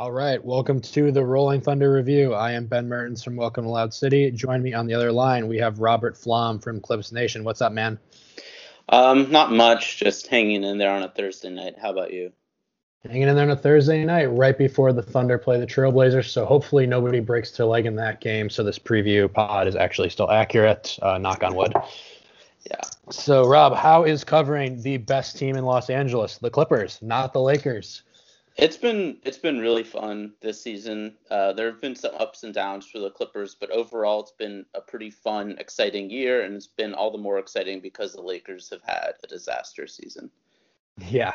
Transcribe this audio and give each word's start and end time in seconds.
All 0.00 0.12
right, 0.12 0.42
welcome 0.44 0.80
to 0.80 1.10
the 1.10 1.24
Rolling 1.24 1.60
Thunder 1.60 1.92
Review. 1.92 2.32
I 2.32 2.52
am 2.52 2.66
Ben 2.66 2.88
Mertens 2.88 3.24
from 3.24 3.34
Welcome 3.34 3.64
to 3.64 3.70
Loud 3.70 3.92
City. 3.92 4.30
Join 4.30 4.62
me 4.62 4.72
on 4.72 4.86
the 4.86 4.94
other 4.94 5.10
line. 5.10 5.48
We 5.48 5.58
have 5.58 5.80
Robert 5.80 6.16
Flom 6.16 6.60
from 6.60 6.80
Clips 6.80 7.10
Nation. 7.10 7.42
What's 7.42 7.60
up, 7.60 7.72
man? 7.72 7.98
Um, 8.90 9.28
not 9.32 9.50
much, 9.50 9.96
just 9.96 10.28
hanging 10.28 10.62
in 10.62 10.78
there 10.78 10.92
on 10.92 11.02
a 11.02 11.08
Thursday 11.08 11.50
night. 11.50 11.74
How 11.82 11.90
about 11.90 12.12
you? 12.12 12.30
Hanging 13.04 13.22
in 13.22 13.34
there 13.34 13.46
on 13.46 13.50
a 13.50 13.56
Thursday 13.56 14.04
night, 14.04 14.26
right 14.26 14.56
before 14.56 14.92
the 14.92 15.02
Thunder 15.02 15.36
play 15.36 15.58
the 15.58 15.66
Trailblazers. 15.66 16.28
So 16.28 16.46
hopefully 16.46 16.86
nobody 16.86 17.18
breaks 17.18 17.50
their 17.56 17.66
leg 17.66 17.84
in 17.84 17.96
that 17.96 18.20
game. 18.20 18.48
So 18.48 18.62
this 18.62 18.78
preview 18.78 19.32
pod 19.32 19.66
is 19.66 19.74
actually 19.74 20.10
still 20.10 20.30
accurate. 20.30 20.96
Uh, 21.02 21.18
knock 21.18 21.42
on 21.42 21.56
wood. 21.56 21.74
Yeah. 22.70 22.82
So 23.10 23.48
Rob, 23.48 23.74
how 23.74 24.04
is 24.04 24.22
covering 24.22 24.80
the 24.80 24.98
best 24.98 25.36
team 25.36 25.56
in 25.56 25.64
Los 25.64 25.90
Angeles, 25.90 26.38
the 26.38 26.50
Clippers, 26.50 27.00
not 27.02 27.32
the 27.32 27.40
Lakers? 27.40 28.04
It's 28.58 28.76
been 28.76 29.18
it's 29.22 29.38
been 29.38 29.60
really 29.60 29.84
fun 29.84 30.32
this 30.40 30.60
season. 30.60 31.14
Uh, 31.30 31.52
there 31.52 31.70
have 31.70 31.80
been 31.80 31.94
some 31.94 32.10
ups 32.18 32.42
and 32.42 32.52
downs 32.52 32.84
for 32.86 32.98
the 32.98 33.08
Clippers, 33.08 33.54
but 33.54 33.70
overall 33.70 34.20
it's 34.20 34.32
been 34.32 34.66
a 34.74 34.80
pretty 34.80 35.10
fun, 35.10 35.54
exciting 35.58 36.10
year, 36.10 36.42
and 36.42 36.56
it's 36.56 36.66
been 36.66 36.92
all 36.92 37.12
the 37.12 37.18
more 37.18 37.38
exciting 37.38 37.80
because 37.80 38.12
the 38.12 38.20
Lakers 38.20 38.68
have 38.70 38.82
had 38.82 39.12
a 39.22 39.28
disaster 39.28 39.86
season. 39.86 40.28
Yeah, 41.06 41.34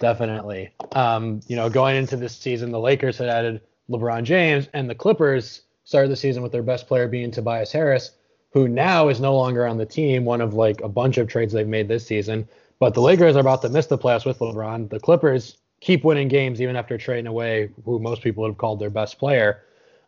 definitely. 0.00 0.68
Um, 0.92 1.40
you 1.46 1.56
know, 1.56 1.70
going 1.70 1.96
into 1.96 2.18
this 2.18 2.36
season, 2.36 2.72
the 2.72 2.78
Lakers 2.78 3.16
had 3.16 3.30
added 3.30 3.62
LeBron 3.88 4.24
James, 4.24 4.68
and 4.74 4.88
the 4.88 4.94
Clippers 4.94 5.62
started 5.84 6.10
the 6.10 6.16
season 6.16 6.42
with 6.42 6.52
their 6.52 6.62
best 6.62 6.86
player 6.86 7.08
being 7.08 7.30
Tobias 7.30 7.72
Harris, 7.72 8.10
who 8.50 8.68
now 8.68 9.08
is 9.08 9.18
no 9.18 9.34
longer 9.34 9.66
on 9.66 9.78
the 9.78 9.86
team. 9.86 10.26
One 10.26 10.42
of 10.42 10.52
like 10.52 10.82
a 10.82 10.88
bunch 10.90 11.16
of 11.16 11.26
trades 11.26 11.54
they've 11.54 11.66
made 11.66 11.88
this 11.88 12.06
season. 12.06 12.46
But 12.78 12.92
the 12.92 13.00
Lakers 13.00 13.34
are 13.36 13.40
about 13.40 13.62
to 13.62 13.70
miss 13.70 13.86
the 13.86 13.96
playoffs 13.96 14.26
with 14.26 14.40
LeBron. 14.40 14.90
The 14.90 15.00
Clippers 15.00 15.56
keep 15.80 16.04
winning 16.04 16.28
games 16.28 16.60
even 16.60 16.76
after 16.76 16.96
trading 16.96 17.26
away 17.26 17.70
who 17.84 17.98
most 17.98 18.22
people 18.22 18.42
would 18.42 18.50
have 18.50 18.58
called 18.58 18.78
their 18.78 18.90
best 18.90 19.18
player. 19.18 19.62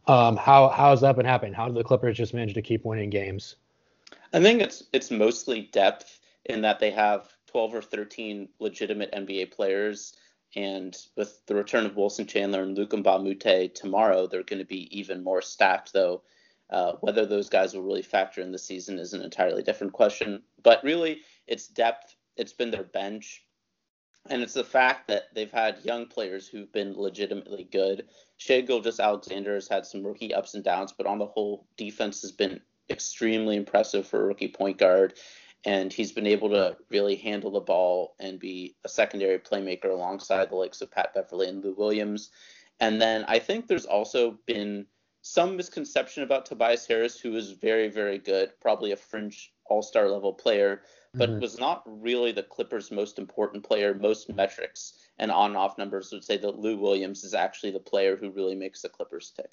Um, 0.07 0.37
how 0.37 0.69
how 0.69 0.91
has 0.91 1.01
that 1.01 1.17
been 1.17 1.27
happening? 1.27 1.53
How 1.53 1.67
did 1.67 1.77
the 1.77 1.85
Clippers 1.85 2.17
just 2.17 2.35
manage 2.35 2.55
to 2.55 2.63
keep 2.63 2.85
winning 2.85 3.11
games? 3.11 3.57
I 4.33 4.41
think 4.41 4.61
it's 4.61 4.85
it's 4.93 5.11
mostly 5.11 5.63
depth 5.73 6.21
in 6.47 6.63
that 6.63 6.81
they 6.81 6.91
have 6.91 7.29
12 7.47 7.75
or 7.75 7.83
13 7.83 8.49
legitimate 8.59 9.13
NBA 9.13 9.53
players, 9.53 10.17
and 10.57 10.97
with 11.17 11.45
the 11.47 11.55
return 11.55 11.87
of 11.87 11.97
Wilson 11.97 12.27
Chandler 12.27 12.63
and 12.63 12.77
a 12.77 13.19
Moute 13.19 13.75
tomorrow, 13.75 14.27
they're 14.27 14.43
going 14.43 14.59
to 14.59 14.65
be 14.65 14.99
even 14.99 15.23
more 15.23 15.41
stacked. 15.41 15.93
Though 15.93 16.23
uh, 16.71 16.95
whether 17.01 17.25
those 17.25 17.49
guys 17.49 17.75
will 17.75 17.83
really 17.83 18.03
factor 18.03 18.41
in 18.41 18.51
the 18.51 18.59
season 18.59 18.99
is 18.99 19.13
an 19.13 19.23
entirely 19.23 19.63
different 19.63 19.93
question. 19.93 20.43
But 20.63 20.83
really, 20.83 21.21
it's 21.47 21.69
depth. 21.69 22.17
It's 22.37 22.55
been 22.55 22.71
their 22.71 22.83
bench 22.83 23.45
and 24.31 24.43
it's 24.43 24.55
the 24.55 24.65
fact 24.65 25.09
that 25.09 25.35
they've 25.35 25.51
had 25.51 25.85
young 25.85 26.07
players 26.07 26.47
who've 26.47 26.73
been 26.73 26.95
legitimately 26.97 27.65
good. 27.65 28.07
Shai 28.37 28.61
Gilgeous-Alexander 28.61 29.55
has 29.55 29.69
had 29.69 29.85
some 29.85 30.07
rookie 30.07 30.33
ups 30.33 30.55
and 30.55 30.63
downs, 30.63 30.93
but 30.93 31.07
on 31.07 31.19
the 31.19 31.27
whole, 31.27 31.67
defense 31.77 32.23
has 32.23 32.33
been 32.33 32.61
extremely 32.89 33.57
impressive 33.57 34.07
for 34.07 34.23
a 34.23 34.27
rookie 34.27 34.49
point 34.49 34.79
guard. 34.79 35.15
And 35.65 35.93
he's 35.93 36.13
been 36.13 36.27
able 36.27 36.51
to 36.51 36.77
really 36.91 37.15
handle 37.15 37.53
the 37.53 37.61
ball 37.61 38.17
and 38.19 38.39
be 38.39 38.75
a 38.85 38.89
secondary 38.89 39.39
playmaker 39.39 39.91
alongside 39.91 40.51
the 40.51 40.57
likes 40.57 40.81
of 40.81 40.91
Pat 40.91 41.15
Beverley 41.15 41.49
and 41.49 41.63
Lou 41.63 41.75
Williams. 41.75 42.31
And 42.81 43.01
then 43.01 43.25
I 43.29 43.39
think 43.39 43.69
there's 43.69 43.85
also 43.85 44.39
been 44.47 44.87
some 45.23 45.57
misconception 45.57 46.23
about 46.23 46.47
Tobias 46.47 46.87
Harris, 46.87 47.19
who 47.19 47.35
is 47.37 47.53
very, 47.53 47.89
very 47.89 48.19
good, 48.19 48.53
probably 48.61 48.93
a 48.93 48.97
fringe 48.97 49.53
all 49.67 49.83
star 49.83 50.09
level 50.09 50.33
player 50.33 50.83
but 51.15 51.29
mm-hmm. 51.29 51.41
was 51.41 51.59
not 51.59 51.83
really 51.87 52.33
the 52.33 52.43
Clippers' 52.43 52.91
most 52.91 53.19
important 53.19 53.63
player. 53.65 53.95
Most 53.95 54.33
metrics 54.33 54.95
and 55.19 55.31
on 55.31 55.51
and 55.51 55.57
off 55.57 55.77
numbers 55.77 56.11
would 56.13 56.25
say 56.25 56.39
that 56.39 56.59
Lou 56.59 56.79
Williams 56.79 57.23
is 57.23 57.35
actually 57.35 57.73
the 57.73 57.81
player 57.81 58.17
who 58.17 58.31
really 58.31 58.55
makes 58.55 58.83
the 58.83 58.89
Clippers 58.89 59.33
tick. 59.37 59.51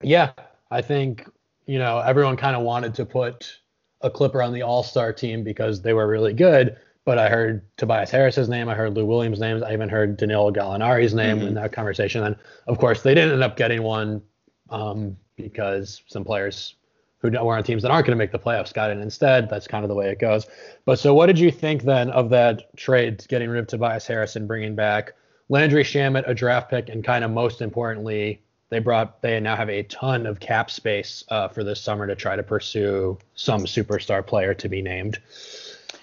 Yeah, 0.00 0.32
I 0.70 0.82
think, 0.82 1.28
you 1.66 1.78
know, 1.78 1.98
everyone 1.98 2.36
kind 2.36 2.54
of 2.54 2.62
wanted 2.62 2.94
to 2.94 3.06
put 3.06 3.58
a 4.00 4.10
Clipper 4.10 4.42
on 4.42 4.52
the 4.52 4.62
All 4.62 4.82
Star 4.84 5.12
team 5.12 5.42
because 5.42 5.82
they 5.82 5.92
were 5.92 6.06
really 6.06 6.34
good. 6.34 6.76
But 7.04 7.18
I 7.18 7.28
heard 7.28 7.62
Tobias 7.76 8.10
Harris's 8.10 8.48
name. 8.48 8.68
I 8.68 8.74
heard 8.74 8.94
Lou 8.94 9.04
Williams' 9.04 9.40
name. 9.40 9.62
I 9.64 9.72
even 9.72 9.88
heard 9.88 10.16
Danilo 10.16 10.52
Gallinari's 10.52 11.14
name 11.14 11.38
mm-hmm. 11.38 11.48
in 11.48 11.54
that 11.54 11.72
conversation. 11.72 12.22
And 12.22 12.36
of 12.68 12.78
course, 12.78 13.02
they 13.02 13.14
didn't 13.14 13.32
end 13.32 13.42
up 13.42 13.56
getting 13.56 13.82
one 13.82 14.22
um, 14.70 15.16
because 15.36 16.02
some 16.06 16.24
players 16.24 16.76
who 17.22 17.30
were 17.30 17.56
on 17.56 17.62
teams 17.62 17.82
that 17.82 17.90
aren't 17.90 18.06
going 18.06 18.16
to 18.16 18.22
make 18.22 18.32
the 18.32 18.38
playoffs 18.38 18.74
got 18.74 18.90
in 18.90 19.00
instead. 19.00 19.48
That's 19.48 19.66
kind 19.66 19.84
of 19.84 19.88
the 19.88 19.94
way 19.94 20.10
it 20.10 20.18
goes. 20.18 20.46
But 20.84 20.98
so, 20.98 21.14
what 21.14 21.26
did 21.26 21.38
you 21.38 21.50
think 21.50 21.82
then 21.82 22.10
of 22.10 22.30
that 22.30 22.76
trade, 22.76 23.24
getting 23.28 23.48
rid 23.48 23.60
of 23.60 23.68
Tobias 23.68 24.06
Harris 24.06 24.36
and 24.36 24.48
bringing 24.48 24.74
back 24.74 25.14
Landry 25.48 25.84
Shamet, 25.84 26.28
a 26.28 26.34
draft 26.34 26.70
pick, 26.70 26.88
and 26.88 27.04
kind 27.04 27.24
of 27.24 27.30
most 27.30 27.62
importantly, 27.62 28.42
they 28.70 28.78
brought 28.80 29.22
they 29.22 29.38
now 29.38 29.54
have 29.54 29.68
a 29.68 29.82
ton 29.84 30.26
of 30.26 30.40
cap 30.40 30.70
space 30.70 31.24
uh, 31.28 31.46
for 31.48 31.62
this 31.62 31.80
summer 31.80 32.06
to 32.06 32.16
try 32.16 32.36
to 32.36 32.42
pursue 32.42 33.18
some 33.34 33.64
superstar 33.64 34.26
player 34.26 34.54
to 34.54 34.68
be 34.68 34.82
named. 34.82 35.18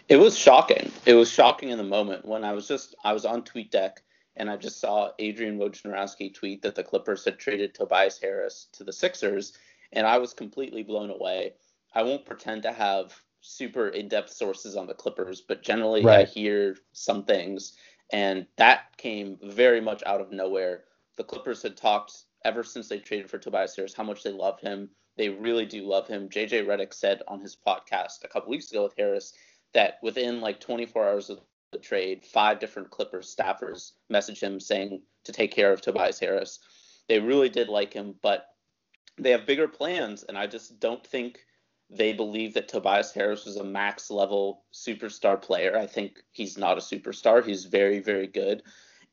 It 0.09 0.17
was 0.17 0.37
shocking. 0.37 0.91
It 1.05 1.13
was 1.13 1.31
shocking 1.31 1.69
in 1.69 1.77
the 1.77 1.83
moment 1.83 2.25
when 2.25 2.43
I 2.43 2.53
was 2.53 2.67
just 2.67 2.95
I 3.03 3.13
was 3.13 3.25
on 3.25 3.43
TweetDeck 3.43 3.97
and 4.35 4.49
I 4.49 4.57
just 4.57 4.79
saw 4.79 5.11
Adrian 5.19 5.59
Wojnarowski 5.59 6.33
tweet 6.33 6.63
that 6.63 6.75
the 6.75 6.83
Clippers 6.83 7.23
had 7.23 7.37
traded 7.37 7.73
Tobias 7.73 8.19
Harris 8.19 8.67
to 8.73 8.83
the 8.83 8.93
Sixers 8.93 9.53
and 9.91 10.07
I 10.07 10.17
was 10.17 10.33
completely 10.33 10.83
blown 10.83 11.09
away. 11.11 11.53
I 11.93 12.03
won't 12.03 12.25
pretend 12.25 12.63
to 12.63 12.71
have 12.71 13.13
super 13.41 13.89
in-depth 13.89 14.31
sources 14.31 14.75
on 14.75 14.87
the 14.87 14.93
Clippers, 14.93 15.41
but 15.41 15.63
generally 15.63 16.03
right. 16.03 16.19
I 16.19 16.23
hear 16.23 16.77
some 16.91 17.23
things, 17.23 17.73
and 18.11 18.45
that 18.57 18.97
came 18.97 19.37
very 19.41 19.81
much 19.81 20.03
out 20.05 20.21
of 20.21 20.31
nowhere. 20.31 20.83
The 21.15 21.23
Clippers 21.23 21.63
had 21.63 21.77
talked 21.77 22.13
ever 22.45 22.63
since 22.63 22.87
they 22.87 22.99
traded 22.99 23.29
for 23.29 23.37
Tobias 23.37 23.75
Harris 23.75 23.93
how 23.93 24.03
much 24.03 24.23
they 24.23 24.31
love 24.31 24.59
him. 24.59 24.89
They 25.17 25.29
really 25.29 25.65
do 25.65 25.87
love 25.87 26.07
him. 26.07 26.29
JJ 26.29 26.65
Redick 26.65 26.93
said 26.93 27.21
on 27.27 27.41
his 27.41 27.55
podcast 27.55 28.23
a 28.23 28.27
couple 28.27 28.51
weeks 28.51 28.71
ago 28.71 28.83
with 28.83 28.93
Harris 28.97 29.33
that 29.73 29.99
within 30.01 30.41
like 30.41 30.59
24 30.59 31.07
hours 31.07 31.29
of 31.29 31.39
the 31.71 31.77
trade, 31.77 32.25
five 32.25 32.59
different 32.59 32.89
Clippers 32.89 33.35
staffers 33.35 33.91
messaged 34.11 34.41
him 34.41 34.59
saying 34.59 35.01
to 35.23 35.31
take 35.31 35.51
care 35.51 35.71
of 35.71 35.81
Tobias 35.81 36.19
Harris. 36.19 36.59
They 37.07 37.19
really 37.19 37.49
did 37.49 37.69
like 37.69 37.93
him, 37.93 38.15
but 38.21 38.47
they 39.17 39.31
have 39.31 39.45
bigger 39.45 39.67
plans, 39.67 40.23
and 40.23 40.37
I 40.37 40.47
just 40.47 40.79
don't 40.79 41.05
think 41.05 41.39
they 41.89 42.13
believe 42.13 42.53
that 42.53 42.67
Tobias 42.67 43.11
Harris 43.11 43.45
was 43.45 43.57
a 43.57 43.63
max 43.63 44.11
level 44.11 44.63
superstar 44.73 45.41
player. 45.41 45.75
I 45.77 45.87
think 45.87 46.23
he's 46.31 46.57
not 46.57 46.77
a 46.77 46.81
superstar. 46.81 47.43
He's 47.43 47.65
very, 47.65 47.99
very 47.99 48.27
good. 48.27 48.63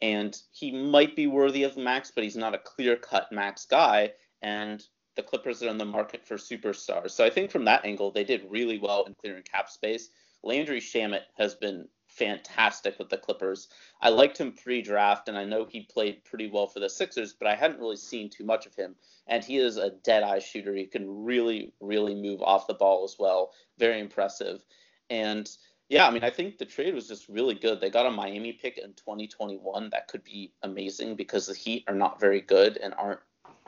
And 0.02 0.36
he 0.52 0.70
might 0.70 1.16
be 1.16 1.26
worthy 1.26 1.62
of 1.62 1.78
max, 1.78 2.12
but 2.14 2.22
he's 2.22 2.36
not 2.36 2.54
a 2.54 2.58
clear 2.58 2.96
cut 2.96 3.32
max 3.32 3.64
guy. 3.64 4.12
And 4.42 4.84
the 5.16 5.22
Clippers 5.22 5.62
are 5.62 5.68
in 5.68 5.78
the 5.78 5.86
market 5.86 6.26
for 6.26 6.34
superstars. 6.34 7.12
So 7.12 7.24
I 7.24 7.30
think 7.30 7.50
from 7.50 7.64
that 7.64 7.86
angle, 7.86 8.10
they 8.10 8.24
did 8.24 8.46
really 8.50 8.78
well 8.78 9.04
in 9.04 9.14
clearing 9.14 9.42
cap 9.42 9.70
space. 9.70 10.10
Landry 10.46 10.80
Shamet 10.80 11.22
has 11.36 11.54
been 11.54 11.88
fantastic 12.06 12.98
with 12.98 13.10
the 13.10 13.18
Clippers. 13.18 13.68
I 14.00 14.08
liked 14.08 14.38
him 14.38 14.52
pre-draft, 14.52 15.28
and 15.28 15.36
I 15.36 15.44
know 15.44 15.66
he 15.66 15.82
played 15.82 16.24
pretty 16.24 16.48
well 16.48 16.66
for 16.66 16.80
the 16.80 16.88
Sixers, 16.88 17.34
but 17.34 17.48
I 17.48 17.54
hadn't 17.54 17.80
really 17.80 17.96
seen 17.96 18.30
too 18.30 18.44
much 18.44 18.64
of 18.64 18.74
him. 18.74 18.94
And 19.26 19.44
he 19.44 19.58
is 19.58 19.76
a 19.76 19.90
dead-eye 19.90 20.38
shooter. 20.38 20.74
He 20.74 20.86
can 20.86 21.24
really, 21.24 21.74
really 21.80 22.14
move 22.14 22.40
off 22.42 22.68
the 22.68 22.74
ball 22.74 23.04
as 23.04 23.16
well. 23.18 23.52
Very 23.78 24.00
impressive. 24.00 24.64
And 25.10 25.50
yeah, 25.88 26.06
I 26.06 26.10
mean, 26.10 26.24
I 26.24 26.30
think 26.30 26.58
the 26.58 26.64
trade 26.64 26.94
was 26.94 27.08
just 27.08 27.28
really 27.28 27.54
good. 27.54 27.80
They 27.80 27.90
got 27.90 28.06
a 28.06 28.10
Miami 28.10 28.52
pick 28.52 28.78
in 28.78 28.94
2021 28.94 29.90
that 29.90 30.08
could 30.08 30.24
be 30.24 30.52
amazing 30.62 31.16
because 31.16 31.46
the 31.46 31.54
Heat 31.54 31.84
are 31.86 31.94
not 31.94 32.20
very 32.20 32.40
good 32.40 32.76
and 32.76 32.94
aren't 32.94 33.20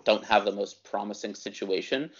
don't 0.04 0.24
have 0.24 0.44
the 0.44 0.52
most 0.52 0.84
promising 0.84 1.34
situation. 1.34 2.10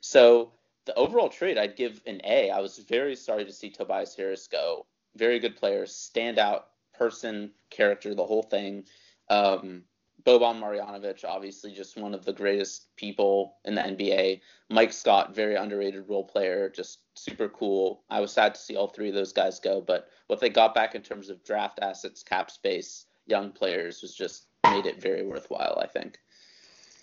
So 0.00 0.52
the 0.88 0.94
overall 0.94 1.28
trade, 1.28 1.58
I'd 1.58 1.76
give 1.76 2.00
an 2.06 2.20
A. 2.24 2.50
I 2.50 2.60
was 2.60 2.78
very 2.78 3.14
sorry 3.14 3.44
to 3.44 3.52
see 3.52 3.70
Tobias 3.70 4.16
Harris 4.16 4.48
go 4.48 4.86
very 5.18 5.38
good 5.38 5.56
player, 5.56 5.84
standout 5.84 6.62
person, 6.94 7.50
character, 7.70 8.14
the 8.14 8.24
whole 8.24 8.42
thing. 8.42 8.84
Um, 9.28 9.82
Boban 10.24 10.60
Marjanovic, 10.60 11.24
obviously 11.24 11.72
just 11.72 11.96
one 11.96 12.14
of 12.14 12.24
the 12.24 12.32
greatest 12.32 12.94
people 12.96 13.56
in 13.64 13.74
the 13.74 13.82
NBA. 13.82 14.40
Mike 14.68 14.92
Scott, 14.92 15.34
very 15.34 15.54
underrated 15.54 16.08
role 16.08 16.24
player, 16.24 16.68
just 16.68 17.00
super 17.14 17.48
cool. 17.48 18.02
I 18.10 18.20
was 18.20 18.32
sad 18.32 18.54
to 18.54 18.60
see 18.60 18.76
all 18.76 18.88
three 18.88 19.08
of 19.08 19.14
those 19.14 19.32
guys 19.32 19.60
go, 19.60 19.80
but 19.80 20.08
what 20.26 20.40
they 20.40 20.48
got 20.48 20.74
back 20.74 20.94
in 20.94 21.02
terms 21.02 21.28
of 21.28 21.44
draft 21.44 21.78
assets, 21.80 22.22
cap 22.22 22.50
space, 22.50 23.06
young 23.26 23.52
players 23.52 24.02
was 24.02 24.14
just 24.14 24.46
made 24.70 24.86
it 24.86 25.00
very 25.00 25.24
worthwhile, 25.24 25.78
I 25.80 25.86
think. 25.86 26.18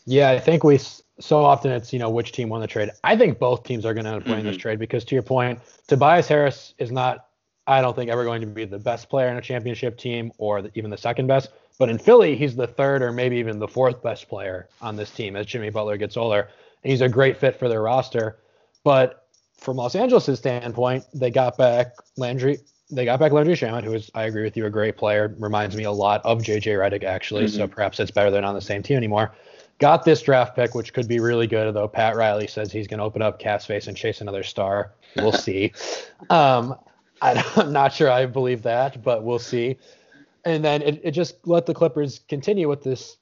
Yeah, 0.06 0.32
I 0.32 0.40
think 0.40 0.64
we 0.64 0.80
so 1.20 1.44
often 1.44 1.72
it's 1.72 1.94
you 1.94 2.00
know 2.00 2.10
which 2.10 2.32
team 2.32 2.50
won 2.50 2.62
the 2.62 2.68
trade. 2.68 2.90
I 3.04 3.16
think 3.16 3.40
both 3.40 3.64
teams 3.64 3.86
are 3.86 3.94
going 3.94 4.06
to 4.06 4.12
end 4.12 4.22
up 4.22 4.28
winning 4.28 4.44
mm-hmm. 4.44 4.54
this 4.54 4.58
trade 4.58 4.80
because 4.80 5.04
to 5.06 5.16
your 5.16 5.24
point, 5.24 5.60
Tobias 5.88 6.28
Harris 6.28 6.74
is 6.78 6.92
not 6.92 7.28
I 7.68 7.82
don't 7.82 7.96
think 7.96 8.12
ever 8.12 8.24
going 8.24 8.42
to 8.42 8.48
be 8.48 8.66
the 8.66 8.78
best 8.78 9.10
player 9.10 9.30
in 9.30 9.38
a 9.38 9.42
championship 9.42 9.98
team 9.98 10.32
or 10.38 10.62
the, 10.62 10.72
even 10.76 10.92
the 10.92 10.98
second 10.98 11.28
best. 11.28 11.50
But 11.80 11.90
in 11.90 11.98
Philly, 11.98 12.36
he's 12.36 12.56
the 12.56 12.68
third 12.68 13.02
or 13.02 13.12
maybe 13.12 13.38
even 13.38 13.60
the 13.60 13.68
fourth 13.68 14.02
best 14.04 14.30
player 14.30 14.70
on 14.82 14.96
this 14.96 15.10
team 15.12 15.36
as 15.36 15.48
Jimmy 15.48 15.72
Butler 15.72 15.98
gets 15.98 16.16
older. 16.16 16.50
And 16.84 16.92
he's 16.92 17.02
a 17.02 17.10
great 17.10 17.38
fit 17.38 17.58
for 17.58 17.68
their 17.68 17.82
roster. 17.82 18.38
But 18.84 19.28
from 19.58 19.78
Los 19.78 19.96
Angeles' 19.96 20.38
standpoint, 20.38 21.06
they 21.14 21.32
got 21.32 21.58
back 21.58 21.96
Landry 22.18 22.60
they 22.92 23.04
got 23.04 23.20
back 23.20 23.32
Landry 23.32 23.56
Shamet, 23.56 23.84
who 23.84 23.94
is, 23.94 24.12
I 24.14 24.24
agree 24.24 24.44
with 24.44 24.56
you, 24.56 24.66
a 24.68 24.70
great 24.70 24.96
player. 24.96 25.36
Reminds 25.40 25.76
me 25.76 25.86
a 25.86 25.92
lot 25.92 26.22
of 26.24 26.40
JJ 26.40 26.78
Redick, 26.78 27.04
actually. 27.04 27.46
Mm-hmm. 27.46 27.58
So 27.58 27.68
perhaps 27.68 28.00
it's 28.00 28.12
better 28.12 28.30
than 28.30 28.44
on 28.44 28.54
the 28.54 28.62
same 28.62 28.84
team 28.84 28.98
anymore. 28.98 29.34
Got 29.80 30.06
this 30.06 30.22
draft 30.22 30.56
pick, 30.56 30.74
which 30.74 30.94
could 30.94 31.08
be 31.08 31.20
really 31.20 31.48
good, 31.48 31.74
though 31.74 31.88
Pat 31.88 32.16
Riley 32.16 32.48
says 32.48 32.72
he's 32.72 32.88
going 32.88 33.00
to 33.00 33.04
open 33.04 33.22
up 33.22 33.40
cap 33.40 33.62
space 33.62 33.88
and 33.88 33.98
chase 33.98 34.22
another 34.22 34.44
star. 34.44 34.94
We'll 35.16 35.34
see. 35.34 35.74
Um, 36.30 36.76
I, 37.22 37.44
am 37.58 37.72
not 37.72 37.94
sure 37.94 38.10
I 38.10 38.26
believe 38.26 38.64
that, 38.64 39.04
but 39.04 39.24
we'll 39.24 39.40
see. 39.40 39.78
And 40.44 40.64
then 40.64 40.82
it, 40.82 41.02
it 41.04 41.12
just 41.12 41.46
let 41.46 41.66
the 41.66 41.74
Clippers 41.74 42.22
continue 42.28 42.70
with 42.70 42.84
this 42.84 43.18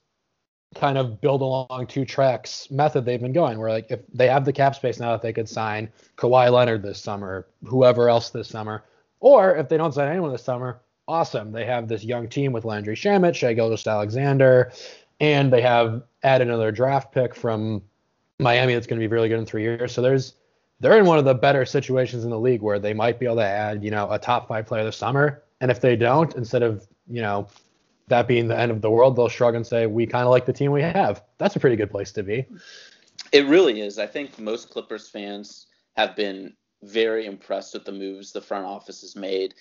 kind 0.74 0.98
of 0.98 1.20
build 1.20 1.42
along 1.42 1.86
two 1.88 2.04
tracks 2.04 2.70
method 2.70 3.04
they've 3.04 3.20
been 3.20 3.32
going, 3.32 3.58
where 3.58 3.70
like 3.70 3.86
if 3.90 4.00
they 4.12 4.28
have 4.28 4.44
the 4.44 4.52
cap 4.52 4.74
space 4.74 4.98
now 4.98 5.12
that 5.12 5.22
they 5.22 5.32
could 5.32 5.48
sign 5.48 5.88
Kawhi 6.16 6.50
Leonard 6.50 6.82
this 6.82 7.00
summer, 7.00 7.46
whoever 7.64 8.08
else 8.08 8.30
this 8.30 8.48
summer, 8.48 8.84
or 9.20 9.56
if 9.56 9.68
they 9.68 9.76
don't 9.76 9.94
sign 9.94 10.10
anyone 10.10 10.32
this 10.32 10.44
summer, 10.44 10.80
awesome. 11.08 11.52
They 11.52 11.64
have 11.64 11.88
this 11.88 12.04
young 12.04 12.28
team 12.28 12.52
with 12.52 12.64
Landry 12.64 12.96
Shamet, 12.96 13.34
Shai 13.34 13.54
Gilgeous-Alexander, 13.54 14.72
and 15.20 15.52
they 15.52 15.60
have 15.60 16.02
added 16.22 16.48
another 16.48 16.72
draft 16.72 17.12
pick 17.12 17.34
from 17.34 17.82
Miami 18.38 18.74
that's 18.74 18.86
going 18.86 19.00
to 19.00 19.06
be 19.06 19.12
really 19.12 19.28
good 19.28 19.38
in 19.38 19.46
three 19.46 19.62
years. 19.62 19.92
So 19.92 20.02
there's 20.02 20.34
they're 20.80 20.98
in 20.98 21.06
one 21.06 21.18
of 21.18 21.24
the 21.24 21.34
better 21.34 21.64
situations 21.64 22.24
in 22.24 22.30
the 22.30 22.38
league 22.38 22.60
where 22.60 22.78
they 22.78 22.92
might 22.92 23.18
be 23.18 23.26
able 23.26 23.36
to 23.36 23.44
add, 23.44 23.82
you 23.82 23.90
know, 23.90 24.10
a 24.10 24.18
top 24.18 24.48
five 24.48 24.66
player 24.66 24.84
this 24.84 24.96
summer. 24.96 25.42
And 25.60 25.70
if 25.70 25.80
they 25.80 25.96
don't, 25.96 26.34
instead 26.34 26.62
of, 26.62 26.86
you 27.08 27.22
know, 27.22 27.46
that 28.08 28.28
being 28.28 28.48
the 28.48 28.58
end 28.58 28.70
of 28.70 28.82
the 28.82 28.90
world, 28.90 29.16
they'll 29.16 29.28
shrug 29.28 29.54
and 29.54 29.66
say, 29.66 29.86
we 29.86 30.06
kind 30.06 30.24
of 30.24 30.30
like 30.30 30.46
the 30.46 30.52
team 30.52 30.72
we 30.72 30.82
have. 30.82 31.22
That's 31.38 31.56
a 31.56 31.60
pretty 31.60 31.76
good 31.76 31.90
place 31.90 32.12
to 32.12 32.22
be. 32.22 32.44
It 33.32 33.46
really 33.46 33.80
is. 33.80 33.98
I 33.98 34.06
think 34.06 34.38
most 34.38 34.70
Clippers 34.70 35.08
fans 35.08 35.68
have 35.96 36.14
been 36.16 36.52
very 36.82 37.24
impressed 37.24 37.72
with 37.72 37.84
the 37.84 37.92
moves 37.92 38.32
the 38.32 38.40
front 38.40 38.66
office 38.66 39.00
has 39.00 39.16
made. 39.16 39.54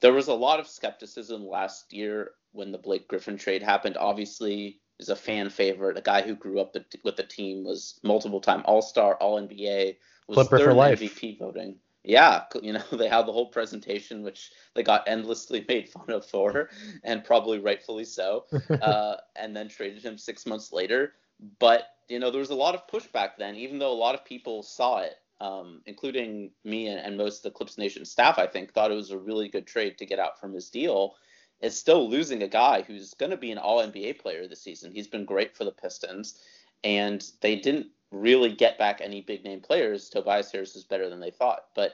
There 0.00 0.14
was 0.14 0.28
a 0.28 0.34
lot 0.34 0.60
of 0.60 0.66
skepticism 0.66 1.46
last 1.46 1.92
year 1.92 2.30
when 2.52 2.72
the 2.72 2.78
Blake 2.78 3.06
Griffin 3.06 3.36
trade 3.36 3.62
happened. 3.62 3.98
Obviously, 3.98 4.80
is 5.00 5.08
a 5.08 5.16
fan 5.16 5.50
favorite, 5.50 5.98
a 5.98 6.02
guy 6.02 6.22
who 6.22 6.34
grew 6.34 6.60
up 6.60 6.76
with 7.04 7.16
the 7.16 7.22
team, 7.22 7.64
was 7.64 7.98
multiple 8.02 8.40
time 8.40 8.62
All 8.66 8.82
Star, 8.82 9.14
All 9.16 9.40
NBA, 9.40 9.96
was 10.28 10.36
Clipper 10.36 10.58
third 10.58 10.76
MVP 10.76 11.38
voting. 11.38 11.76
Yeah, 12.04 12.44
you 12.62 12.72
know 12.72 12.82
they 12.92 13.08
had 13.08 13.26
the 13.26 13.32
whole 13.32 13.48
presentation, 13.48 14.22
which 14.22 14.52
they 14.74 14.82
got 14.82 15.08
endlessly 15.08 15.64
made 15.68 15.88
fun 15.88 16.10
of 16.10 16.24
for, 16.24 16.70
and 17.02 17.24
probably 17.24 17.58
rightfully 17.58 18.04
so. 18.04 18.46
uh, 18.70 19.16
and 19.36 19.56
then 19.56 19.68
traded 19.68 20.02
him 20.02 20.18
six 20.18 20.46
months 20.46 20.72
later. 20.72 21.14
But 21.58 21.88
you 22.08 22.18
know 22.18 22.30
there 22.30 22.40
was 22.40 22.50
a 22.50 22.54
lot 22.54 22.74
of 22.74 22.86
pushback 22.86 23.30
then, 23.38 23.56
even 23.56 23.78
though 23.78 23.92
a 23.92 23.94
lot 23.94 24.14
of 24.14 24.24
people 24.24 24.62
saw 24.62 24.98
it 24.98 25.16
um, 25.40 25.80
including 25.86 26.50
me 26.64 26.88
and, 26.88 27.00
and, 27.00 27.16
most 27.16 27.38
of 27.38 27.42
the 27.44 27.56
Clips 27.56 27.78
Nation 27.78 28.04
staff, 28.04 28.38
I 28.38 28.46
think, 28.46 28.72
thought 28.72 28.90
it 28.90 28.96
was 28.96 29.10
a 29.10 29.18
really 29.18 29.48
good 29.48 29.66
trade 29.66 29.96
to 29.98 30.06
get 30.06 30.18
out 30.18 30.38
from 30.38 30.52
his 30.52 30.68
deal. 30.68 31.14
Is 31.60 31.78
still 31.78 32.08
losing 32.08 32.42
a 32.42 32.48
guy 32.48 32.82
who's 32.82 33.14
going 33.14 33.30
to 33.30 33.36
be 33.36 33.50
an 33.50 33.58
All 33.58 33.82
NBA 33.82 34.18
player 34.20 34.46
this 34.46 34.62
season. 34.62 34.92
He's 34.92 35.08
been 35.08 35.24
great 35.24 35.56
for 35.56 35.64
the 35.64 35.72
Pistons, 35.72 36.40
and 36.84 37.22
they 37.42 37.56
didn't 37.56 37.88
really 38.10 38.52
get 38.52 38.78
back 38.78 39.00
any 39.00 39.20
big 39.20 39.44
name 39.44 39.60
players. 39.60 40.08
Tobias 40.08 40.50
Harris 40.50 40.74
is 40.74 40.84
better 40.84 41.10
than 41.10 41.20
they 41.20 41.30
thought, 41.30 41.66
but 41.74 41.92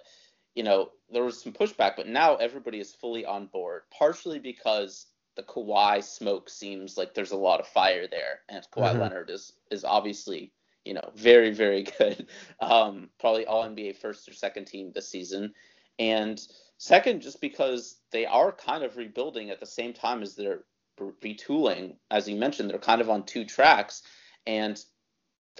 you 0.54 0.62
know 0.62 0.90
there 1.10 1.24
was 1.24 1.42
some 1.42 1.52
pushback. 1.52 1.96
But 1.96 2.08
now 2.08 2.36
everybody 2.36 2.78
is 2.78 2.94
fully 2.94 3.24
on 3.24 3.46
board, 3.46 3.82
partially 3.90 4.38
because 4.38 5.06
the 5.34 5.42
Kawhi 5.42 6.02
smoke 6.02 6.48
seems 6.48 6.96
like 6.96 7.12
there's 7.12 7.32
a 7.32 7.36
lot 7.36 7.60
of 7.60 7.66
fire 7.66 8.06
there, 8.08 8.40
and 8.48 8.64
Kawhi 8.70 8.90
mm-hmm. 8.90 9.00
Leonard 9.00 9.30
is 9.30 9.52
is 9.70 9.84
obviously 9.84 10.52
you 10.86 10.94
know, 10.94 11.10
very, 11.14 11.50
very 11.50 11.82
good. 11.98 12.28
Um, 12.60 13.10
probably 13.18 13.44
all 13.44 13.64
NBA 13.64 13.96
first 13.96 14.28
or 14.28 14.32
second 14.32 14.66
team 14.66 14.92
this 14.94 15.08
season. 15.08 15.52
And 15.98 16.40
second, 16.78 17.22
just 17.22 17.40
because 17.40 17.96
they 18.12 18.26
are 18.26 18.52
kind 18.52 18.84
of 18.84 18.96
rebuilding 18.96 19.50
at 19.50 19.60
the 19.60 19.66
same 19.66 19.92
time 19.92 20.22
as 20.22 20.34
they're 20.34 20.64
retooling. 21.00 21.96
As 22.10 22.28
you 22.28 22.36
mentioned, 22.36 22.70
they're 22.70 22.78
kind 22.78 23.00
of 23.00 23.10
on 23.10 23.24
two 23.24 23.44
tracks. 23.44 24.02
And 24.46 24.82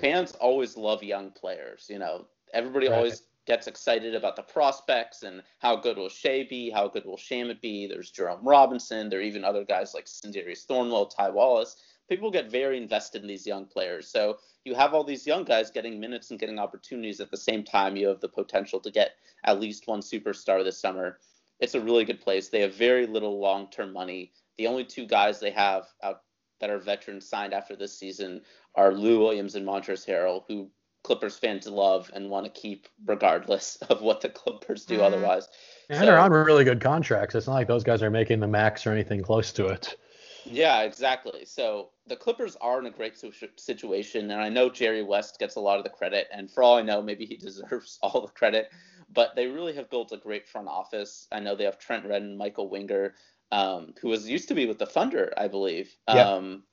fans 0.01 0.33
always 0.33 0.77
love 0.77 1.03
young 1.03 1.31
players. 1.31 1.87
You 1.89 1.99
know, 1.99 2.27
everybody 2.53 2.89
right. 2.89 2.97
always 2.97 3.23
gets 3.47 3.67
excited 3.67 4.15
about 4.15 4.37
the 4.37 4.43
prospects 4.43 5.23
and 5.23 5.43
how 5.59 5.77
good 5.77 5.97
will 5.97 6.09
Shai 6.09 6.47
be, 6.49 6.71
how 6.71 6.89
good 6.89 7.05
will 7.05 7.17
Shamet 7.17 7.61
be. 7.61 7.87
There's 7.87 8.11
Jerome 8.11 8.47
Robinson. 8.47 9.09
There 9.09 9.21
are 9.21 9.23
even 9.23 9.45
other 9.45 9.65
guys 9.65 9.95
like 9.95 10.07
Sindarius 10.07 10.67
Thornwell, 10.67 11.09
Ty 11.15 11.31
Wallace 11.31 11.77
people 12.09 12.31
get 12.31 12.51
very 12.51 12.79
invested 12.79 13.23
in 13.23 13.29
these 13.29 13.47
young 13.47 13.65
players. 13.65 14.09
So 14.09 14.39
you 14.65 14.75
have 14.75 14.95
all 14.95 15.05
these 15.05 15.27
young 15.27 15.45
guys 15.45 15.71
getting 15.71 16.01
minutes 16.01 16.31
and 16.31 16.41
getting 16.41 16.59
opportunities 16.59 17.21
at 17.21 17.31
the 17.31 17.37
same 17.37 17.65
time. 17.65 17.97
You 17.97 18.09
have 18.09 18.21
the 18.21 18.29
potential 18.29 18.81
to 18.81 18.91
get 18.91 19.13
at 19.45 19.61
least 19.61 19.87
one 19.87 20.01
superstar 20.01 20.63
this 20.65 20.81
summer. 20.81 21.19
It's 21.61 21.75
a 21.75 21.81
really 21.81 22.05
good 22.05 22.21
place. 22.21 22.49
They 22.49 22.61
have 22.61 22.75
very 22.75 23.07
little 23.07 23.41
long 23.41 23.71
term 23.71 23.93
money. 23.93 24.33
The 24.59 24.67
only 24.67 24.85
two 24.85 25.07
guys 25.07 25.41
they 25.41 25.51
have 25.51 25.87
out 26.03 26.23
that 26.61 26.71
are 26.71 26.79
veterans 26.79 27.29
signed 27.29 27.53
after 27.53 27.77
this 27.77 27.99
season 27.99 28.41
are 28.75 28.93
Lou 28.95 29.21
Williams 29.21 29.55
and 29.55 29.67
Montrezl 29.67 30.07
Harrell, 30.07 30.45
who 30.49 30.71
Clippers 31.05 31.39
fans 31.39 31.67
love 31.67 32.11
and 32.15 32.31
want 32.31 32.47
to 32.47 32.61
keep 32.61 32.89
regardless 33.05 33.77
of 33.91 34.03
what 34.03 34.21
the 34.21 34.29
Clippers 34.29 34.85
do 34.85 34.97
mm-hmm. 34.97 35.05
otherwise. 35.05 35.49
And 35.89 36.01
so, 36.01 36.07
they're 36.07 36.19
on 36.19 36.33
really 36.33 36.65
good 36.65 36.81
contracts. 36.81 37.35
It's 37.35 37.47
not 37.47 37.55
like 37.55 37.69
those 37.69 37.85
guys 37.85 38.03
are 38.03 38.11
making 38.11 38.41
the 38.41 38.49
max 38.49 38.87
or 38.87 38.93
anything 38.93 39.23
close 39.23 39.53
to 39.53 39.67
it. 39.67 39.97
Yeah, 40.45 40.83
exactly. 40.83 41.45
So 41.45 41.91
the 42.09 42.17
Clippers 42.17 42.57
are 42.61 42.79
in 42.79 42.87
a 42.87 42.91
great 42.91 43.21
situation, 43.57 44.31
and 44.31 44.41
I 44.41 44.49
know 44.49 44.71
Jerry 44.71 45.03
West 45.03 45.39
gets 45.39 45.57
a 45.57 45.61
lot 45.61 45.79
of 45.79 45.85
the 45.85 45.91
credit, 45.91 46.29
and 46.33 46.51
for 46.51 46.63
all 46.63 46.77
I 46.77 46.83
know, 46.83 47.03
maybe 47.03 47.27
he 47.27 47.37
deserves 47.37 47.99
all 48.03 48.21
the 48.21 48.33
credit. 48.33 48.71
But 49.13 49.37
they 49.37 49.47
really 49.47 49.75
have 49.75 49.89
built 49.89 50.13
a 50.13 50.17
great 50.17 50.49
front 50.49 50.69
office. 50.69 51.29
I 51.31 51.41
know 51.41 51.55
they 51.55 51.65
have 51.65 51.79
Trent 51.79 52.07
Redden, 52.07 52.37
Michael 52.37 52.69
Winger, 52.69 53.15
um, 53.53 53.95
who 54.01 54.09
was 54.09 54.29
used 54.29 54.49
to 54.49 54.55
be 54.55 54.67
with 54.67 54.79
the 54.79 54.87
Thunder, 54.87 55.33
I 55.37 55.47
believe. 55.49 55.97
Yeah. 56.09 56.29
Um, 56.29 56.65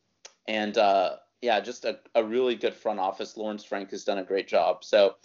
and 0.47 0.77
uh, 0.77 1.17
yeah, 1.41 1.59
just 1.59 1.85
a, 1.85 1.99
a 2.15 2.23
really 2.23 2.55
good 2.55 2.73
front 2.73 2.99
office. 2.99 3.37
Lawrence 3.37 3.63
Frank 3.63 3.91
has 3.91 4.03
done 4.03 4.17
a 4.17 4.23
great 4.23 4.47
job. 4.47 4.83
So 4.83 5.15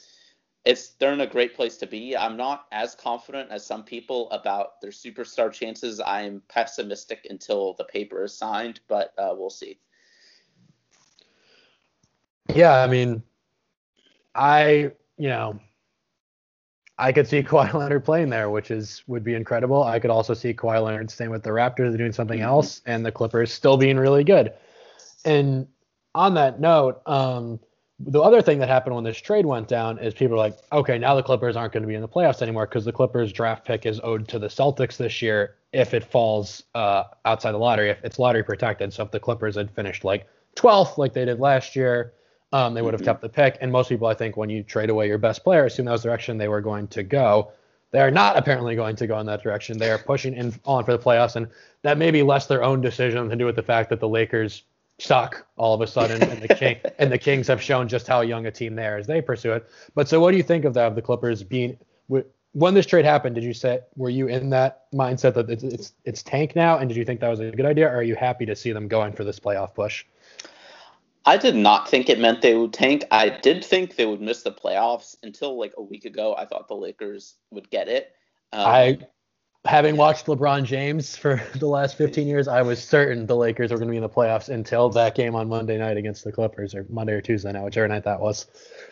it's 0.65 0.91
they're 0.91 1.13
in 1.13 1.21
a 1.23 1.27
great 1.27 1.57
place 1.57 1.77
to 1.79 1.87
be. 1.87 2.17
I'm 2.17 2.37
not 2.37 2.67
as 2.73 2.95
confident 2.95 3.51
as 3.51 3.65
some 3.65 3.85
people 3.85 4.31
about 4.31 4.81
their 4.83 4.91
superstar 4.91 5.51
chances. 5.53 6.01
I 6.01 6.23
am 6.23 6.43
pessimistic 6.49 7.27
until 7.31 7.75
the 7.75 7.85
paper 7.85 8.25
is 8.25 8.37
signed, 8.37 8.81
but 8.89 9.15
uh, 9.17 9.35
we'll 9.37 9.51
see. 9.51 9.79
Yeah, 12.55 12.83
I 12.83 12.87
mean, 12.87 13.23
I 14.35 14.93
you 15.17 15.29
know, 15.29 15.59
I 16.99 17.13
could 17.13 17.27
see 17.27 17.43
Kawhi 17.45 17.73
Leonard 17.73 18.05
playing 18.05 18.31
there, 18.31 18.51
which 18.51 18.71
is 18.71 19.03
would 19.07 19.25
be 19.25 19.35
incredible. 19.35 19.83
I 19.83 19.99
could 19.99 20.11
also 20.11 20.35
see 20.35 20.55
Kawhi 20.55 20.83
Leonard 20.83 21.11
staying 21.11 21.31
with 21.31 21.43
the 21.43 21.51
Raptors 21.51 21.97
doing 21.97 22.13
something 22.13 22.39
mm-hmm. 22.39 22.49
else, 22.49 22.83
and 22.87 23.05
the 23.05 23.13
Clippers 23.13 23.53
still 23.53 23.77
being 23.77 23.97
really 23.97 24.25
good. 24.25 24.53
And 25.25 25.67
on 26.15 26.35
that 26.35 26.61
note, 26.61 27.03
um, 27.07 27.61
the 28.01 28.21
other 28.21 28.41
thing 28.41 28.59
that 28.61 28.69
happened 28.69 28.95
when 28.95 29.05
this 29.05 29.19
trade 29.19 29.45
went 29.45 29.67
down 29.67 29.99
is 29.99 30.15
people 30.15 30.35
are 30.35 30.39
like, 30.39 30.59
okay, 30.73 30.99
now 30.99 31.15
the 31.17 31.23
Clippers 31.23 31.57
aren't 31.57 31.73
going 31.73 31.83
to 31.83 31.89
be 31.89 31.95
in 31.95 32.01
the 32.01 32.09
playoffs 32.09 32.43
anymore 32.43 32.67
because 32.67 32.85
the 32.85 32.93
Clippers 32.93 33.33
draft 33.33 33.67
pick 33.67 33.87
is 33.87 34.01
owed 34.05 34.29
to 34.29 34.39
the 34.39 34.47
Celtics 34.47 34.97
this 34.97 35.21
year 35.21 35.57
if 35.73 35.95
it 35.95 36.05
falls 36.05 36.63
uh, 36.75 37.05
outside 37.25 37.53
the 37.53 37.59
lottery, 37.59 37.91
if 37.91 37.99
it's 38.05 38.19
lottery 38.19 38.45
protected. 38.45 38.93
So 38.93 39.03
if 39.03 39.11
the 39.11 39.21
Clippers 39.21 39.57
had 39.57 39.71
finished 39.73 40.05
like 40.05 40.29
12th, 40.57 40.97
like 40.97 41.13
they 41.13 41.25
did 41.25 41.41
last 41.41 41.75
year, 41.75 42.15
um, 42.53 42.75
they 42.75 42.83
would 42.83 42.95
have 42.95 43.01
mm-hmm. 43.01 43.11
kept 43.11 43.21
the 43.21 43.29
pick. 43.29 43.59
And 43.61 43.71
most 43.71 43.89
people, 43.89 44.07
I 44.07 44.15
think, 44.15 44.37
when 44.37 44.51
you 44.51 44.63
trade 44.63 44.91
away 44.91 45.07
your 45.07 45.19
best 45.19 45.45
player, 45.45 45.65
assume 45.65 45.87
that 45.87 45.93
was 45.93 46.03
the 46.03 46.09
direction 46.09 46.39
they 46.39 46.49
were 46.49 46.61
going 46.61 46.89
to 46.89 47.03
go. 47.03 47.53
They 47.91 48.01
are 48.01 48.11
not 48.11 48.37
apparently 48.37 48.75
going 48.75 48.97
to 48.97 49.07
go 49.07 49.19
in 49.19 49.27
that 49.27 49.43
direction. 49.43 49.79
They 49.79 49.91
are 49.91 49.99
pushing 49.99 50.35
in 50.35 50.55
on 50.65 50.85
for 50.85 50.93
the 50.93 51.03
playoffs, 51.03 51.37
and 51.37 51.49
that 51.83 51.97
may 51.97 52.11
be 52.11 52.23
less 52.23 52.47
their 52.47 52.63
own 52.63 52.81
decision 52.81 53.29
to 53.29 53.37
do 53.37 53.47
with 53.47 53.57
the 53.57 53.63
fact 53.63 53.91
that 53.91 54.01
the 54.01 54.09
Lakers 54.09 54.65
suck 54.99 55.47
all 55.57 55.75
of 55.75 55.81
a 55.81 55.87
sudden, 55.87 56.23
and 56.23 56.43
the 56.43 56.55
King 56.55 56.77
and 56.99 57.11
the 57.11 57.19
Kings 57.19 57.47
have 57.47 57.63
shown 57.63 57.89
just 57.89 58.07
how 58.07 58.21
young 58.21 58.47
a 58.47 58.51
team 58.51 58.75
they 58.75 58.87
are 58.87 58.99
as 58.99 59.07
they 59.07 59.23
pursue 59.23 59.53
it. 59.53 59.67
But 59.95 60.09
so, 60.09 60.21
what 60.21 60.33
do 60.33 60.37
you 60.37 60.43
think 60.43 60.67
of 60.67 60.75
that? 60.75 60.87
Of 60.87 60.97
the 60.97 61.03
Clippers 61.03 61.43
being 61.43 61.79
when 62.53 62.75
this 62.75 62.87
trade 62.87 63.05
happened? 63.05 63.35
Did 63.35 63.45
you 63.45 63.55
say 63.55 63.81
were 63.97 64.11
you 64.11 64.29
in 64.29 64.51
that 64.51 64.91
mindset 64.93 65.35
that 65.35 65.49
it's 65.49 65.63
it's, 65.63 65.93
it's 66.05 66.23
tank 66.23 66.57
now, 66.57 66.79
and 66.79 66.89
did 66.89 66.97
you 66.97 67.05
think 67.05 67.21
that 67.21 67.29
was 67.29 67.41
a 67.41 67.51
good 67.51 67.67
idea, 67.67 67.87
or 67.87 67.97
are 67.97 68.03
you 68.03 68.17
happy 68.17 68.45
to 68.47 68.57
see 68.57 68.73
them 68.73 68.89
going 68.89 69.13
for 69.13 69.25
this 69.25 69.39
playoff 69.39 69.75
push? 69.75 70.05
I 71.29 71.37
did 71.37 71.57
not 71.57 71.91
think 71.91 72.09
it 72.09 72.19
meant 72.19 72.41
they 72.41 72.55
would 72.55 72.73
tank. 72.73 73.05
I 73.11 73.29
did 73.29 73.63
think 73.63 73.97
they 73.97 74.07
would 74.07 74.23
miss 74.23 74.45
the 74.45 74.51
playoffs 74.51 75.15
until 75.23 75.59
like 75.59 75.75
a 75.77 75.83
week 75.83 76.07
ago. 76.07 76.35
I 76.35 76.47
thought 76.47 76.69
the 76.69 76.75
Lakers 76.75 77.35
would 77.51 77.69
get 77.69 77.87
it. 77.87 78.13
Um, 78.55 78.67
I 78.67 78.99
having 79.67 79.99
watched 79.99 80.25
LeBron 80.25 80.65
James 80.65 81.19
for 81.19 81.43
the 81.57 81.67
last 81.67 81.99
15 81.99 82.27
years, 82.27 82.49
I 82.49 82.63
was 82.63 82.83
certain 82.83 83.27
the 83.27 83.37
Lakers 83.37 83.71
were 83.71 83.77
going 83.77 83.89
to 83.89 83.91
be 83.91 83.99
in 83.99 84.03
the 84.03 84.09
playoffs 84.09 84.49
until 84.49 84.89
that 84.89 85.15
game 85.15 85.35
on 85.35 85.51
Monday 85.51 85.77
night 85.77 85.99
against 85.99 86.25
the 86.25 86.33
Clippers, 86.33 86.75
or 86.75 86.87
Monday 86.89 87.13
or 87.13 87.21
Tuesday 87.21 87.53
now, 87.53 87.67
whichever 87.67 87.87
night 87.89 88.05
that 88.05 88.21
was. 88.21 88.47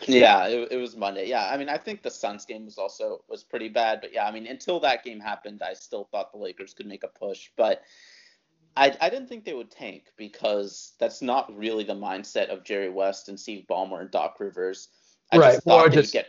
Yeah, 0.07 0.45
it, 0.47 0.73
it 0.73 0.77
was 0.77 0.95
Monday. 0.95 1.27
Yeah, 1.27 1.49
I 1.51 1.57
mean, 1.57 1.69
I 1.69 1.79
think 1.79 2.03
the 2.03 2.11
Suns 2.11 2.45
game 2.45 2.65
was 2.65 2.77
also 2.77 3.23
was 3.27 3.43
pretty 3.43 3.69
bad, 3.69 3.99
but 3.99 4.13
yeah, 4.13 4.27
I 4.27 4.31
mean, 4.31 4.45
until 4.45 4.79
that 4.81 5.03
game 5.03 5.19
happened, 5.19 5.63
I 5.63 5.73
still 5.73 6.07
thought 6.11 6.31
the 6.31 6.37
Lakers 6.37 6.75
could 6.75 6.85
make 6.85 7.03
a 7.03 7.07
push, 7.07 7.49
but. 7.57 7.81
I, 8.77 8.95
I 9.01 9.09
didn't 9.09 9.27
think 9.27 9.43
they 9.43 9.55
would 9.55 9.71
tank 9.71 10.11
because 10.17 10.93
that's 10.99 11.21
not 11.21 11.55
really 11.57 11.83
the 11.83 11.95
mindset 11.95 12.49
of 12.49 12.63
Jerry 12.63 12.89
West 12.89 13.27
and 13.27 13.39
Steve 13.39 13.65
Ballmer 13.69 14.01
and 14.01 14.11
Doc 14.11 14.39
Rivers. 14.39 14.89
I 15.31 15.37
right. 15.37 15.53
just 15.53 15.63
thought 15.63 15.89
they 15.89 15.95
just, 15.95 16.13
get 16.13 16.27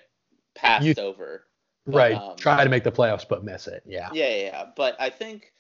passed 0.55 0.87
you, 0.87 0.95
over 0.99 1.45
But, 1.87 1.95
right. 1.95 2.15
um, 2.15 2.37
Try 2.37 2.65
to 2.65 2.71
make 2.71 2.85
the 2.85 2.91
playoffs, 2.91 3.27
but 3.29 3.45
miss 3.45 3.67
it. 3.67 3.83
Yeah. 3.87 4.09
Yeah, 4.13 4.29
yeah, 4.29 4.45
yeah. 4.45 4.65
But 4.75 4.97
I 4.99 5.11
think 5.11 5.53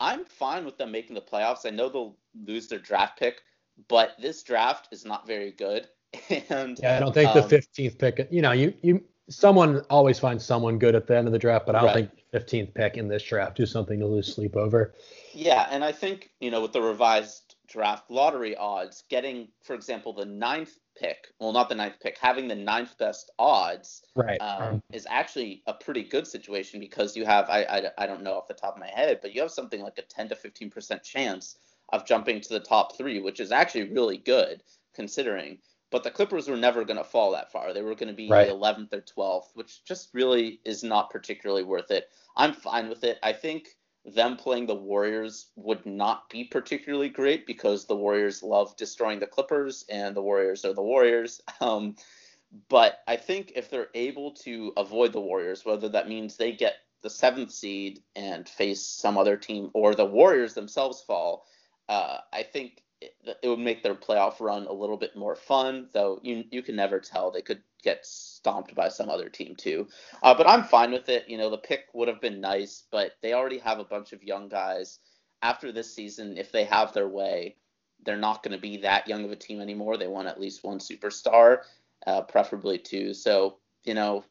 I'm 0.00 0.24
fine 0.24 0.64
with 0.64 0.76
them 0.76 0.90
making 0.90 1.14
the 1.14 1.22
playoffs. 1.22 1.64
I 1.64 1.70
know 1.70 1.88
they'll 1.88 2.16
lose 2.44 2.66
their 2.66 2.80
draft 2.80 3.18
pick, 3.18 3.40
but 3.88 4.16
this 4.20 4.42
draft 4.42 4.88
is 4.90 5.04
not 5.04 5.26
very 5.26 5.52
good. 5.52 5.88
And 6.50 6.78
Yeah, 6.78 6.96
I 6.96 7.00
don't 7.00 7.14
think 7.14 7.32
the 7.32 7.42
um, 7.42 7.48
15th 7.48 7.98
pick. 7.98 8.28
You 8.30 8.42
know, 8.42 8.52
you 8.52 8.74
you 8.82 9.02
someone 9.28 9.80
always 9.88 10.18
finds 10.18 10.44
someone 10.44 10.78
good 10.78 10.94
at 10.94 11.06
the 11.06 11.16
end 11.16 11.26
of 11.26 11.32
the 11.32 11.38
draft, 11.38 11.66
but 11.66 11.74
I 11.74 11.80
don't 11.80 11.88
Right. 11.88 12.10
think 12.10 12.24
15th 12.32 12.74
pick 12.74 12.96
in 12.96 13.08
this 13.08 13.22
draft 13.22 13.60
is 13.60 13.70
something 13.70 14.00
to 14.00 14.06
lose 14.06 14.34
sleep 14.34 14.56
over. 14.56 14.94
Yeah, 15.32 15.68
and 15.70 15.84
I 15.84 15.92
think, 15.92 16.30
you 16.40 16.50
know, 16.50 16.60
with 16.60 16.72
the 16.72 16.82
revised 16.82 17.56
draft 17.66 18.10
lottery 18.10 18.56
odds, 18.56 19.04
getting, 19.08 19.48
for 19.62 19.74
example, 19.74 20.12
the 20.12 20.24
ninth 20.24 20.78
pick, 20.96 21.28
well, 21.40 21.52
not 21.52 21.68
the 21.68 21.74
ninth 21.74 21.96
pick, 22.00 22.18
having 22.18 22.48
the 22.48 22.54
ninth 22.54 22.98
best 22.98 23.30
odds 23.38 24.02
Right. 24.14 24.40
um, 24.40 24.82
is 24.92 25.06
actually 25.08 25.62
a 25.66 25.74
pretty 25.74 26.02
good 26.02 26.26
situation 26.26 26.80
because 26.80 27.16
you 27.16 27.24
have, 27.24 27.48
I, 27.48 27.62
I, 27.62 27.90
I 28.04 28.06
don't 28.06 28.22
know 28.22 28.34
off 28.34 28.48
the 28.48 28.54
top 28.54 28.74
of 28.74 28.80
my 28.80 28.90
head, 28.90 29.20
but 29.22 29.34
you 29.34 29.40
have 29.40 29.50
something 29.50 29.80
like 29.80 29.98
a 29.98 30.02
10 30.02 30.28
to 30.30 30.34
15% 30.34 31.02
chance 31.02 31.56
of 31.92 32.06
jumping 32.06 32.40
to 32.40 32.48
the 32.48 32.60
top 32.60 32.96
three, 32.96 33.20
which 33.20 33.40
is 33.40 33.52
actually 33.52 33.90
really 33.90 34.18
good 34.18 34.62
considering. 34.94 35.58
But 35.92 36.02
the 36.02 36.10
Clippers 36.10 36.48
were 36.48 36.56
never 36.56 36.84
going 36.84 36.96
to 36.96 37.04
fall 37.04 37.30
that 37.32 37.52
far. 37.52 37.72
They 37.72 37.82
were 37.82 37.94
going 37.94 38.08
to 38.08 38.14
be 38.14 38.28
Right. 38.28 38.48
the 38.48 38.54
11th 38.54 38.92
or 38.92 39.02
12th, 39.02 39.50
which 39.54 39.84
just 39.84 40.08
really 40.14 40.60
is 40.64 40.82
not 40.82 41.10
particularly 41.10 41.62
worth 41.62 41.90
it. 41.90 42.08
I'm 42.36 42.54
fine 42.54 42.88
with 42.88 43.04
it. 43.04 43.18
I 43.22 43.32
think 43.34 43.76
them 44.04 44.36
playing 44.36 44.66
the 44.66 44.74
Warriors 44.74 45.50
would 45.54 45.84
not 45.86 46.28
be 46.30 46.44
particularly 46.44 47.08
great 47.10 47.46
because 47.46 47.84
the 47.84 47.94
Warriors 47.94 48.42
love 48.42 48.76
destroying 48.76 49.20
the 49.20 49.26
Clippers 49.26 49.84
and 49.88 50.16
the 50.16 50.22
Warriors 50.22 50.64
are 50.64 50.72
the 50.74 50.82
Warriors. 50.82 51.40
Um, 51.60 51.94
but 52.68 52.98
I 53.06 53.16
think 53.16 53.52
if 53.56 53.70
they're 53.70 53.88
able 53.94 54.32
to 54.44 54.72
avoid 54.76 55.12
the 55.12 55.20
Warriors, 55.20 55.64
whether 55.64 55.88
that 55.90 56.08
means 56.08 56.36
they 56.36 56.52
get 56.52 56.74
the 57.02 57.08
seventh 57.08 57.50
seed 57.50 58.02
and 58.14 58.48
face 58.48 58.84
some 58.84 59.16
other 59.16 59.36
team 59.36 59.70
or 59.72 59.94
the 59.94 60.04
Warriors 60.04 60.54
themselves 60.54 61.02
fall, 61.02 61.46
uh, 61.88 62.18
I 62.32 62.42
think 62.42 62.82
it, 63.24 63.48
would 63.48 63.58
make 63.58 63.82
their 63.82 63.94
playoff 63.94 64.40
run 64.40 64.66
a 64.66 64.72
little 64.72 64.96
bit 64.96 65.16
more 65.16 65.34
fun. 65.36 65.88
Though 65.92 66.20
you 66.22 66.44
you 66.50 66.62
can 66.62 66.76
never 66.76 67.00
tell; 67.00 67.30
they 67.30 67.42
could 67.42 67.62
get 67.82 68.04
stomped 68.06 68.74
by 68.74 68.88
some 68.88 69.08
other 69.08 69.28
team 69.28 69.56
too. 69.56 69.88
Uh, 70.22 70.34
but 70.34 70.48
I'm 70.48 70.64
fine 70.64 70.92
with 70.92 71.08
it. 71.08 71.28
You 71.28 71.38
know, 71.38 71.50
the 71.50 71.58
pick 71.58 71.86
would 71.92 72.08
have 72.08 72.20
been 72.20 72.40
nice, 72.40 72.84
but 72.90 73.12
they 73.22 73.32
already 73.32 73.58
have 73.58 73.78
a 73.78 73.84
bunch 73.84 74.12
of 74.12 74.22
young 74.22 74.48
guys. 74.48 74.98
After 75.42 75.72
this 75.72 75.92
season, 75.92 76.36
if 76.36 76.52
they 76.52 76.64
have 76.64 76.92
their 76.92 77.08
way, 77.08 77.56
they're 78.04 78.16
not 78.16 78.42
going 78.42 78.52
to 78.52 78.60
be 78.60 78.78
that 78.78 79.08
young 79.08 79.24
of 79.24 79.32
a 79.32 79.36
team 79.36 79.60
anymore. 79.60 79.96
They 79.96 80.06
want 80.06 80.28
at 80.28 80.40
least 80.40 80.64
one 80.64 80.78
superstar, 80.78 81.58
uh, 82.06 82.22
preferably 82.22 82.78
two. 82.78 83.12
So, 83.14 83.58
you 83.84 83.94
know, 83.94 84.24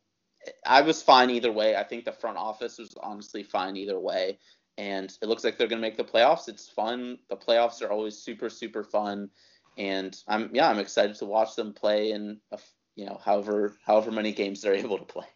I 0.66 0.82
was 0.82 1.04
fine 1.04 1.30
either 1.30 1.52
way. 1.52 1.76
I 1.76 1.84
think 1.84 2.06
the 2.06 2.12
front 2.12 2.38
office 2.38 2.78
was 2.78 2.96
honestly 3.02 3.44
fine 3.44 3.76
either 3.76 4.00
way. 4.00 4.40
And 4.82 5.16
it 5.22 5.30
looks 5.30 5.44
like 5.44 5.60
they're 5.60 5.68
going 5.68 5.80
to 5.80 5.88
make 5.88 5.96
the 5.96 6.04
playoffs. 6.04 6.50
It's 6.50 6.68
fun. 6.68 7.20
The 7.30 7.38
playoffs 7.38 7.84
are 7.84 7.92
always 7.92 8.18
super, 8.18 8.50
super 8.50 8.84
fun. 8.84 9.30
And 9.78 10.18
I'm, 10.28 10.50
yeah, 10.54 10.68
I'm 10.68 10.80
excited 10.80 11.16
to 11.18 11.26
watch 11.26 11.56
them 11.56 11.72
play 11.72 12.14
in, 12.14 12.40
a 12.52 12.58
you 12.96 13.06
know, 13.06 13.22
however, 13.24 13.76
however 13.86 14.10
many 14.10 14.32
games 14.32 14.60
they're 14.60 14.74
able 14.86 14.98
to 14.98 15.06
play. 15.06 15.28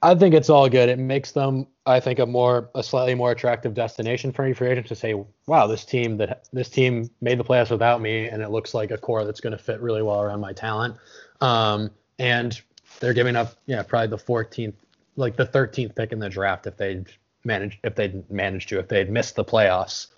I 0.00 0.14
think 0.14 0.34
it's 0.34 0.48
all 0.48 0.66
good. 0.70 0.88
It 0.88 0.98
makes 0.98 1.32
them, 1.32 1.66
I 1.84 2.00
think, 2.00 2.18
a 2.18 2.24
more 2.24 2.70
a 2.74 2.82
slightly 2.82 3.14
more 3.14 3.32
attractive 3.32 3.74
destination 3.74 4.32
for 4.32 4.44
any 4.44 4.54
free 4.54 4.70
agent 4.70 4.86
to 4.86 4.94
say, 4.94 5.14
wow, 5.46 5.66
this 5.66 5.84
team 5.84 6.16
that 6.16 6.48
this 6.54 6.70
team 6.70 7.10
made 7.20 7.38
the 7.38 7.44
playoffs 7.44 7.70
without 7.70 8.00
me, 8.00 8.28
and 8.28 8.42
it 8.42 8.50
looks 8.50 8.72
like 8.72 8.90
a 8.90 8.96
core 8.96 9.26
that's 9.26 9.40
going 9.40 9.56
to 9.56 9.62
fit 9.62 9.80
really 9.82 10.02
well 10.02 10.22
around 10.22 10.40
my 10.40 10.54
talent. 10.54 10.96
Um, 11.42 11.90
and 12.18 12.58
they're 13.00 13.12
giving 13.12 13.36
up, 13.36 13.54
yeah, 13.66 13.82
probably 13.82 14.08
the 14.08 14.22
14th, 14.22 14.74
like 15.16 15.36
the 15.36 15.46
13th 15.46 15.94
pick 15.94 16.12
in 16.12 16.18
the 16.18 16.30
draft 16.30 16.66
if 16.66 16.78
they 16.78 17.04
managed 17.44 17.78
if 17.84 17.94
they'd 17.94 18.28
managed 18.30 18.68
to 18.70 18.78
if 18.78 18.88
they'd 18.88 19.10
missed 19.10 19.36
the 19.36 19.44
playoffs. 19.44 20.08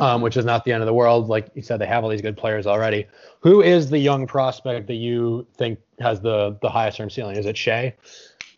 Um, 0.00 0.22
which 0.22 0.38
is 0.38 0.46
not 0.46 0.64
the 0.64 0.72
end 0.72 0.82
of 0.82 0.86
the 0.86 0.94
world. 0.94 1.28
Like 1.28 1.48
you 1.54 1.60
said, 1.60 1.78
they 1.78 1.86
have 1.86 2.04
all 2.04 2.08
these 2.08 2.22
good 2.22 2.38
players 2.38 2.66
already. 2.66 3.06
Who 3.40 3.60
is 3.60 3.90
the 3.90 3.98
young 3.98 4.26
prospect 4.26 4.86
that 4.86 4.94
you 4.94 5.46
think 5.58 5.78
has 6.00 6.22
the 6.22 6.56
the 6.62 6.70
highest 6.70 6.96
term 6.96 7.10
ceiling? 7.10 7.36
Is 7.36 7.44
it 7.44 7.54
Shai? 7.54 7.94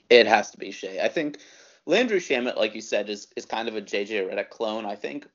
It 0.09 0.29
has 0.29 0.53
to 0.53 0.57
be 0.57 0.71
Shai. 0.71 1.01
I 1.03 1.09
think 1.09 1.39
Landry 1.85 2.21
Shamet, 2.21 2.57
like 2.57 2.77
you 2.77 2.81
said, 2.81 3.11
is 3.11 3.27
is 3.35 3.45
kind 3.45 3.67
of 3.67 3.75
a 3.75 3.83
JJ 3.83 4.31
Redick 4.31 4.51
clone. 4.51 4.87
I 4.87 4.95
think 4.95 5.27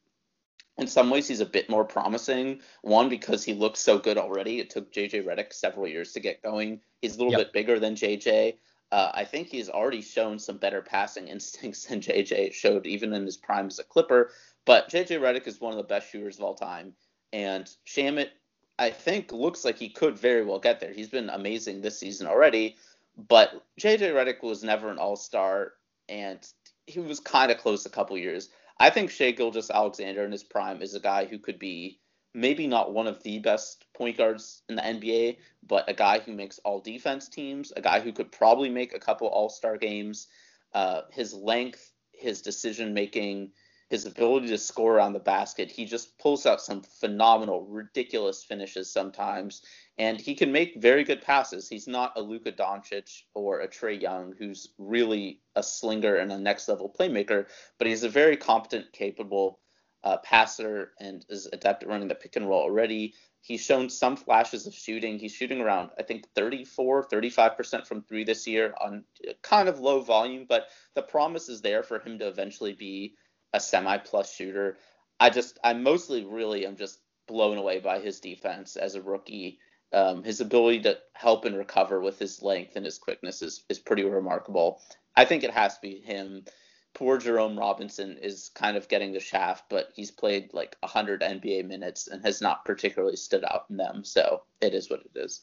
in 0.77 0.87
some 0.87 1.09
ways 1.09 1.27
he's 1.27 1.41
a 1.41 1.45
bit 1.45 1.69
more 1.69 1.83
promising. 1.83 2.61
One 2.83 3.09
because 3.09 3.43
he 3.43 3.53
looks 3.53 3.81
so 3.81 3.99
good 3.99 4.17
already. 4.17 4.59
It 4.59 4.69
took 4.69 4.93
JJ 4.93 5.25
Redick 5.25 5.51
several 5.51 5.87
years 5.89 6.13
to 6.13 6.21
get 6.21 6.41
going. 6.41 6.79
He's 7.01 7.15
a 7.15 7.17
little 7.17 7.33
Yep. 7.33 7.39
bit 7.39 7.53
bigger 7.53 7.79
than 7.79 7.95
JJ. 7.95 8.55
Uh, 8.91 9.11
I 9.13 9.23
think 9.23 9.47
he's 9.47 9.69
already 9.69 10.01
shown 10.01 10.37
some 10.39 10.57
better 10.57 10.81
passing 10.81 11.27
instincts 11.27 11.85
than 11.85 12.01
JJ 12.01 12.53
showed 12.53 12.85
even 12.85 13.13
in 13.13 13.25
his 13.25 13.37
prime 13.37 13.67
as 13.67 13.79
a 13.79 13.83
Clipper. 13.83 14.31
But 14.65 14.89
JJ 14.89 15.19
Redick 15.19 15.47
is 15.47 15.61
one 15.61 15.71
of 15.71 15.77
the 15.77 15.83
best 15.83 16.11
shooters 16.11 16.37
of 16.37 16.43
all 16.43 16.53
time, 16.53 16.93
and 17.33 17.69
Shamet, 17.87 18.29
I 18.77 18.91
think, 18.91 19.31
looks 19.31 19.65
like 19.65 19.77
he 19.77 19.89
could 19.89 20.17
very 20.17 20.45
well 20.45 20.59
get 20.59 20.79
there. 20.79 20.93
He's 20.93 21.09
been 21.09 21.29
amazing 21.29 21.81
this 21.81 21.97
season 21.97 22.27
already, 22.27 22.75
but 23.17 23.63
JJ 23.79 24.13
Redick 24.13 24.43
was 24.43 24.63
never 24.63 24.91
an 24.91 24.99
All 24.99 25.15
Star, 25.15 25.73
and 26.09 26.45
he 26.85 26.99
was 26.99 27.19
kind 27.19 27.51
of 27.51 27.57
close 27.57 27.85
a 27.85 27.89
couple 27.89 28.17
years. 28.17 28.49
I 28.79 28.89
think 28.89 29.09
Shai 29.09 29.31
Gilgeous-Alexander 29.31 30.23
in 30.23 30.31
his 30.31 30.43
prime 30.43 30.81
is 30.81 30.95
a 30.95 30.99
guy 30.99 31.25
who 31.25 31.37
could 31.39 31.59
be 31.59 31.99
maybe 32.33 32.67
not 32.67 32.93
one 32.93 33.07
of 33.07 33.21
the 33.23 33.39
best 33.39 33.85
point 34.01 34.17
guards 34.17 34.63
in 34.67 34.75
the 34.75 34.81
NBA, 34.81 35.37
but 35.67 35.87
a 35.87 35.93
guy 35.93 36.17
who 36.17 36.33
makes 36.33 36.57
all 36.65 36.79
defense 36.79 37.29
teams, 37.29 37.71
a 37.77 37.81
guy 37.81 37.99
who 37.99 38.11
could 38.11 38.31
probably 38.31 38.67
make 38.67 38.95
a 38.95 38.99
couple 38.99 39.27
All 39.27 39.47
Star 39.47 39.77
games. 39.77 40.27
Uh, 40.73 41.01
his 41.11 41.35
length, 41.35 41.91
his 42.11 42.41
decision 42.41 42.95
making, 42.95 43.51
his 43.91 44.07
ability 44.07 44.47
to 44.47 44.57
score 44.57 44.95
around 44.95 45.13
the 45.13 45.19
basket, 45.19 45.69
he 45.69 45.85
just 45.85 46.17
pulls 46.17 46.47
out 46.47 46.61
some 46.61 46.81
phenomenal, 46.81 47.67
ridiculous 47.67 48.43
finishes 48.43 48.91
sometimes, 48.91 49.61
and 49.99 50.19
he 50.19 50.33
can 50.33 50.51
make 50.51 50.81
very 50.81 51.03
good 51.03 51.21
passes. 51.21 51.69
He's 51.69 51.87
not 51.87 52.13
a 52.15 52.21
Luka 52.21 52.53
Doncic 52.53 53.21
or 53.35 53.59
a 53.59 53.67
Trae 53.67 54.01
Young, 54.01 54.33
who's 54.39 54.69
really 54.79 55.41
a 55.55 55.61
slinger 55.61 56.15
and 56.15 56.31
a 56.31 56.39
next 56.39 56.67
level 56.67 56.91
playmaker, 56.99 57.45
but 57.77 57.85
he's 57.85 58.03
a 58.03 58.09
very 58.09 58.37
competent, 58.37 58.91
capable 58.93 59.59
uh, 60.03 60.17
passer 60.17 60.91
and 60.99 61.25
is 61.29 61.47
adept 61.51 61.83
at 61.83 61.89
running 61.89 62.07
the 62.07 62.15
pick 62.15 62.35
and 62.35 62.47
roll 62.47 62.61
already. 62.61 63.13
He's 63.41 63.61
shown 63.61 63.89
some 63.89 64.15
flashes 64.15 64.67
of 64.67 64.73
shooting. 64.73 65.17
He's 65.17 65.33
shooting 65.33 65.61
around, 65.61 65.89
I 65.97 66.03
think, 66.03 66.27
34, 66.35 67.07
35% 67.07 67.87
from 67.87 68.03
three 68.03 68.23
this 68.23 68.45
year 68.47 68.73
on 68.79 69.03
kind 69.41 69.67
of 69.67 69.79
low 69.79 70.01
volume, 70.01 70.45
but 70.47 70.67
the 70.95 71.01
promise 71.01 71.49
is 71.49 71.61
there 71.61 71.81
for 71.81 71.99
him 71.99 72.19
to 72.19 72.27
eventually 72.27 72.73
be 72.73 73.15
a 73.53 73.59
semi 73.59 73.97
plus 73.97 74.33
shooter. 74.33 74.77
I 75.19 75.29
just, 75.29 75.59
I 75.63 75.73
mostly 75.73 76.23
really 76.23 76.65
am 76.65 76.75
just 76.75 76.99
blown 77.27 77.57
away 77.57 77.79
by 77.79 77.99
his 77.99 78.19
defense 78.19 78.75
as 78.75 78.95
a 78.95 79.01
rookie. 79.01 79.59
Um, 79.93 80.23
his 80.23 80.39
ability 80.39 80.81
to 80.81 80.99
help 81.13 81.45
and 81.45 81.57
recover 81.57 81.99
with 81.99 82.17
his 82.17 82.41
length 82.41 82.75
and 82.75 82.85
his 82.85 82.97
quickness 82.97 83.41
is, 83.41 83.63
is 83.69 83.79
pretty 83.79 84.03
remarkable. 84.03 84.81
I 85.15 85.25
think 85.25 85.43
it 85.43 85.51
has 85.51 85.75
to 85.75 85.81
be 85.81 85.99
him. 85.99 86.45
Poor 86.93 87.17
Jerome 87.17 87.57
Robinson 87.57 88.17
is 88.21 88.51
kind 88.53 88.75
of 88.77 88.87
getting 88.87 89.13
the 89.13 89.19
shaft, 89.19 89.65
but 89.69 89.89
he's 89.95 90.11
played 90.11 90.53
like 90.53 90.75
100 90.81 91.21
NBA 91.21 91.65
minutes 91.65 92.07
and 92.07 92.23
has 92.25 92.41
not 92.41 92.65
particularly 92.65 93.15
stood 93.15 93.43
out 93.45 93.65
in 93.69 93.77
them. 93.77 94.03
So 94.03 94.43
it 94.59 94.73
is 94.73 94.89
what 94.89 95.01
it 95.01 95.17
is. 95.19 95.41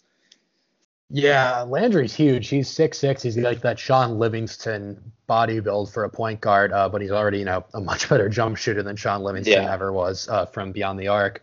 Yeah, 1.11 1.63
Landry's 1.63 2.15
huge. 2.15 2.49
He's 2.49 2.69
six 2.69 2.99
six. 2.99 3.23
He's 3.23 3.39
like 3.39 3.63
that 3.63 3.79
Shaun 3.79 4.19
Livingston 4.19 5.11
body 5.27 5.59
build 5.59 5.91
for 5.91 6.05
a 6.05 6.11
point 6.11 6.41
guard, 6.43 6.71
uh, 6.71 6.87
but 6.91 7.01
he's 7.01 7.11
already 7.11 7.39
you 7.39 7.47
know 7.47 7.65
a 7.73 7.81
much 7.81 8.09
better 8.11 8.29
jump 8.29 8.59
shooter 8.59 8.83
than 8.83 8.95
Shaun 8.95 9.23
Livingston 9.23 9.63
Yeah. 9.63 9.73
ever 9.73 9.91
was 9.91 10.29
uh, 10.29 10.45
from 10.47 10.71
beyond 10.71 11.01
the 11.01 11.09
arc. 11.09 11.43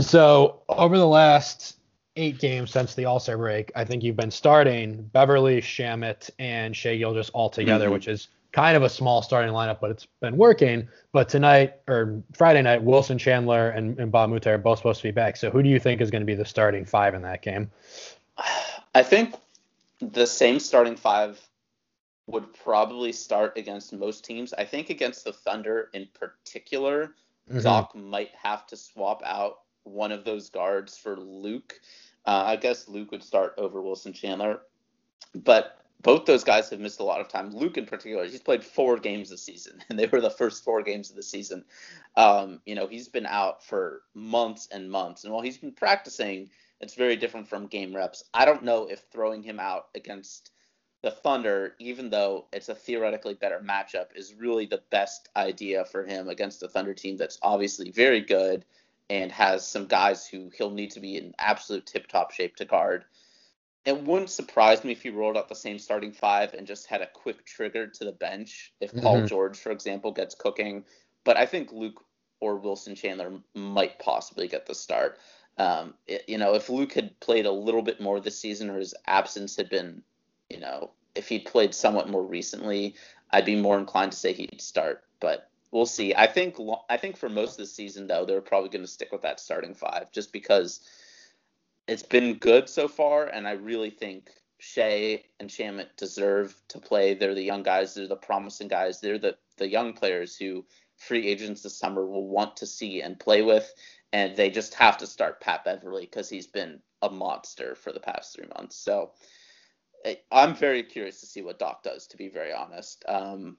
So 0.00 0.62
over 0.68 0.98
the 0.98 1.06
last 1.06 1.76
eight 2.16 2.38
games 2.38 2.70
since 2.70 2.94
the 2.94 3.04
All 3.04 3.18
Star 3.20 3.36
break, 3.36 3.72
I 3.74 3.84
think 3.84 4.02
you've 4.02 4.16
been 4.16 4.30
starting 4.30 5.02
Beverley, 5.12 5.60
Shamet, 5.60 6.30
and 6.38 6.76
Shai 6.76 6.96
Gilgeous 6.96 7.30
all 7.30 7.50
together, 7.50 7.88
Mhm. 7.88 7.92
which 7.92 8.08
is 8.08 8.28
kind 8.52 8.76
of 8.76 8.84
a 8.84 8.88
small 8.88 9.20
starting 9.20 9.52
lineup, 9.52 9.80
but 9.80 9.90
it's 9.90 10.06
been 10.20 10.36
working. 10.36 10.88
But 11.12 11.28
tonight 11.28 11.74
or 11.88 12.22
Friday 12.34 12.62
night, 12.62 12.82
Wilson 12.82 13.18
Chandler 13.18 13.70
and, 13.70 13.98
and 13.98 14.12
Mbah 14.12 14.24
a 14.24 14.28
Moute 14.28 14.46
are 14.46 14.58
both 14.58 14.78
supposed 14.78 15.00
to 15.00 15.08
be 15.08 15.10
back. 15.10 15.36
So 15.36 15.50
who 15.50 15.60
do 15.62 15.68
you 15.68 15.80
think 15.80 16.00
is 16.00 16.10
going 16.10 16.22
to 16.22 16.26
be 16.26 16.36
the 16.36 16.44
starting 16.44 16.84
five 16.84 17.14
in 17.14 17.22
that 17.22 17.42
game? 17.42 17.70
I 18.94 19.02
think 19.02 19.34
the 20.00 20.26
same 20.26 20.60
starting 20.60 20.94
five 20.94 21.40
would 22.28 22.54
probably 22.54 23.10
start 23.10 23.58
against 23.58 23.92
most 23.92 24.24
teams. 24.24 24.54
I 24.54 24.64
think 24.64 24.88
against 24.88 25.24
the 25.24 25.32
Thunder 25.32 25.90
in 25.92 26.06
particular, 26.14 27.12
Mhm. 27.50 27.62
Doc 27.64 27.94
might 27.94 28.30
have 28.40 28.66
to 28.68 28.76
swap 28.76 29.20
out 29.24 29.62
one 29.84 30.12
of 30.12 30.24
those 30.24 30.50
guards 30.50 30.96
for 30.96 31.16
Luc. 31.16 31.80
Uh, 32.26 32.42
I 32.46 32.56
guess 32.56 32.88
Luc 32.88 33.10
would 33.10 33.22
start 33.22 33.54
over 33.58 33.80
Wilson 33.82 34.12
Chandler, 34.12 34.60
but 35.34 35.78
both 36.00 36.26
those 36.26 36.44
guys 36.44 36.68
have 36.70 36.80
missed 36.80 37.00
a 37.00 37.04
lot 37.04 37.20
of 37.20 37.28
time. 37.28 37.50
Luc 37.50 37.76
in 37.76 37.86
particular, 37.86 38.24
he's 38.24 38.40
played 38.40 38.62
four 38.62 38.98
games 38.98 39.30
this 39.30 39.42
season, 39.42 39.82
and 39.88 39.98
they 39.98 40.06
were 40.06 40.20
the 40.20 40.30
first 40.30 40.64
four 40.64 40.82
games 40.82 41.10
of 41.10 41.16
the 41.16 41.22
season. 41.22 41.64
Um, 42.16 42.60
you 42.66 42.74
know, 42.74 42.86
he's 42.86 43.08
been 43.08 43.26
out 43.26 43.64
for 43.64 44.02
months 44.14 44.68
and 44.70 44.90
months, 44.90 45.24
and 45.24 45.32
while 45.32 45.42
he's 45.42 45.58
been 45.58 45.72
practicing, 45.72 46.50
it's 46.80 46.94
very 46.94 47.16
different 47.16 47.48
from 47.48 47.66
game 47.66 47.94
reps. 47.94 48.24
I 48.34 48.44
don't 48.44 48.64
know 48.64 48.86
if 48.86 49.04
throwing 49.10 49.42
him 49.42 49.58
out 49.58 49.88
against 49.94 50.50
the 51.02 51.10
Thunder, 51.10 51.74
even 51.78 52.08
though 52.08 52.46
it's 52.52 52.70
a 52.70 52.74
theoretically 52.74 53.34
better 53.34 53.60
matchup, 53.60 54.06
is 54.14 54.34
really 54.34 54.66
the 54.66 54.82
best 54.90 55.28
idea 55.36 55.84
for 55.84 56.04
him 56.04 56.28
against 56.28 56.62
a 56.62 56.68
Thunder 56.68 56.94
team 56.94 57.16
that's 57.16 57.38
obviously 57.42 57.90
very 57.90 58.20
good 58.20 58.64
and 59.10 59.30
has 59.32 59.66
some 59.66 59.86
guys 59.86 60.26
who 60.26 60.50
he'll 60.56 60.70
need 60.70 60.90
to 60.92 61.00
be 61.00 61.16
in 61.16 61.34
absolute 61.38 61.86
tip 61.86 62.06
top 62.06 62.30
shape 62.30 62.56
to 62.56 62.64
guard. 62.64 63.04
It 63.84 64.02
wouldn't 64.02 64.30
surprise 64.30 64.82
me 64.82 64.92
if 64.92 65.02
he 65.02 65.10
rolled 65.10 65.36
out 65.36 65.48
the 65.48 65.54
same 65.54 65.78
starting 65.78 66.12
five 66.12 66.54
and 66.54 66.66
just 66.66 66.86
had 66.86 67.02
a 67.02 67.06
quick 67.06 67.44
trigger 67.44 67.86
to 67.86 68.04
the 68.04 68.12
bench 68.12 68.72
if 68.80 68.90
mm-hmm. 68.90 69.00
Paul 69.00 69.26
George, 69.26 69.58
for 69.58 69.72
example, 69.72 70.10
gets 70.10 70.34
cooking. 70.34 70.84
But 71.24 71.36
I 71.36 71.44
think 71.44 71.70
Luc 71.70 72.02
or 72.40 72.56
Wilson 72.56 72.94
Chandler 72.94 73.32
might 73.54 73.98
possibly 73.98 74.48
get 74.48 74.66
the 74.66 74.74
start. 74.74 75.18
Um, 75.58 75.94
it, 76.06 76.24
you 76.26 76.38
know, 76.38 76.54
if 76.54 76.68
Luc 76.68 76.94
had 76.94 77.18
played 77.20 77.46
a 77.46 77.52
little 77.52 77.82
bit 77.82 78.00
more 78.00 78.20
this 78.20 78.38
season 78.38 78.70
or 78.70 78.78
his 78.78 78.94
absence 79.06 79.56
had 79.56 79.68
been, 79.68 80.02
you 80.48 80.60
know, 80.60 80.90
if 81.14 81.28
he'd 81.28 81.44
played 81.44 81.74
somewhat 81.74 82.08
more 82.08 82.24
recently, 82.24 82.96
I'd 83.30 83.44
be 83.44 83.56
more 83.56 83.78
inclined 83.78 84.12
to 84.12 84.18
say 84.18 84.32
he'd 84.32 84.60
start. 84.60 85.04
But 85.20 85.50
we'll 85.74 85.84
see. 85.84 86.14
I 86.14 86.26
think 86.26 86.56
I 86.88 86.96
think 86.96 87.18
for 87.18 87.28
most 87.28 87.52
of 87.52 87.58
the 87.58 87.66
season 87.66 88.06
though, 88.06 88.24
they're 88.24 88.40
probably 88.40 88.70
going 88.70 88.84
to 88.84 88.90
stick 88.90 89.12
with 89.12 89.22
that 89.22 89.40
starting 89.40 89.74
five 89.74 90.10
just 90.12 90.32
because 90.32 90.80
it's 91.86 92.02
been 92.02 92.34
good 92.38 92.68
so 92.70 92.88
far, 92.88 93.26
and 93.26 93.46
I 93.46 93.52
really 93.52 93.90
think 93.90 94.30
Shai 94.58 95.24
and 95.38 95.50
Shamet 95.50 95.96
deserve 95.98 96.54
to 96.68 96.78
play. 96.78 97.12
They're 97.12 97.34
the 97.34 97.42
young 97.42 97.62
guys. 97.62 97.92
They're 97.92 98.08
the 98.08 98.16
promising 98.16 98.68
guys. 98.68 99.00
They're 99.00 99.18
the 99.18 99.36
the 99.58 99.68
young 99.68 99.92
players 99.92 100.36
who 100.36 100.64
free 100.96 101.26
agents 101.26 101.62
this 101.62 101.76
summer 101.76 102.06
will 102.06 102.28
want 102.28 102.56
to 102.56 102.66
see 102.66 103.02
and 103.02 103.18
play 103.18 103.42
with 103.42 103.74
and 104.14 104.36
they 104.36 104.48
just 104.48 104.74
have 104.74 104.96
to 104.96 105.08
start 105.08 105.40
Pat 105.40 105.64
Beverley 105.64 106.02
because 106.02 106.28
he's 106.28 106.46
been 106.46 106.78
a 107.02 107.10
monster 107.10 107.74
for 107.74 107.92
the 107.92 107.98
past 107.98 108.32
three 108.32 108.46
months. 108.56 108.76
So 108.76 109.10
I'm 110.30 110.54
very 110.54 110.84
curious 110.84 111.18
to 111.18 111.26
see 111.26 111.42
what 111.42 111.58
Doc 111.58 111.82
does. 111.82 112.06
To 112.06 112.16
be 112.16 112.28
very 112.28 112.52
honest, 112.52 113.04
um, 113.08 113.56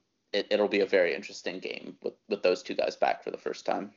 it, 0.49 0.59
will 0.59 0.67
be 0.67 0.81
a 0.81 0.85
very 0.85 1.15
interesting 1.15 1.59
game 1.59 1.95
with 2.01 2.13
with 2.29 2.43
those 2.43 2.63
two 2.63 2.75
guys 2.75 2.95
back 2.95 3.23
for 3.23 3.31
the 3.31 3.37
first 3.37 3.65
time. 3.65 3.91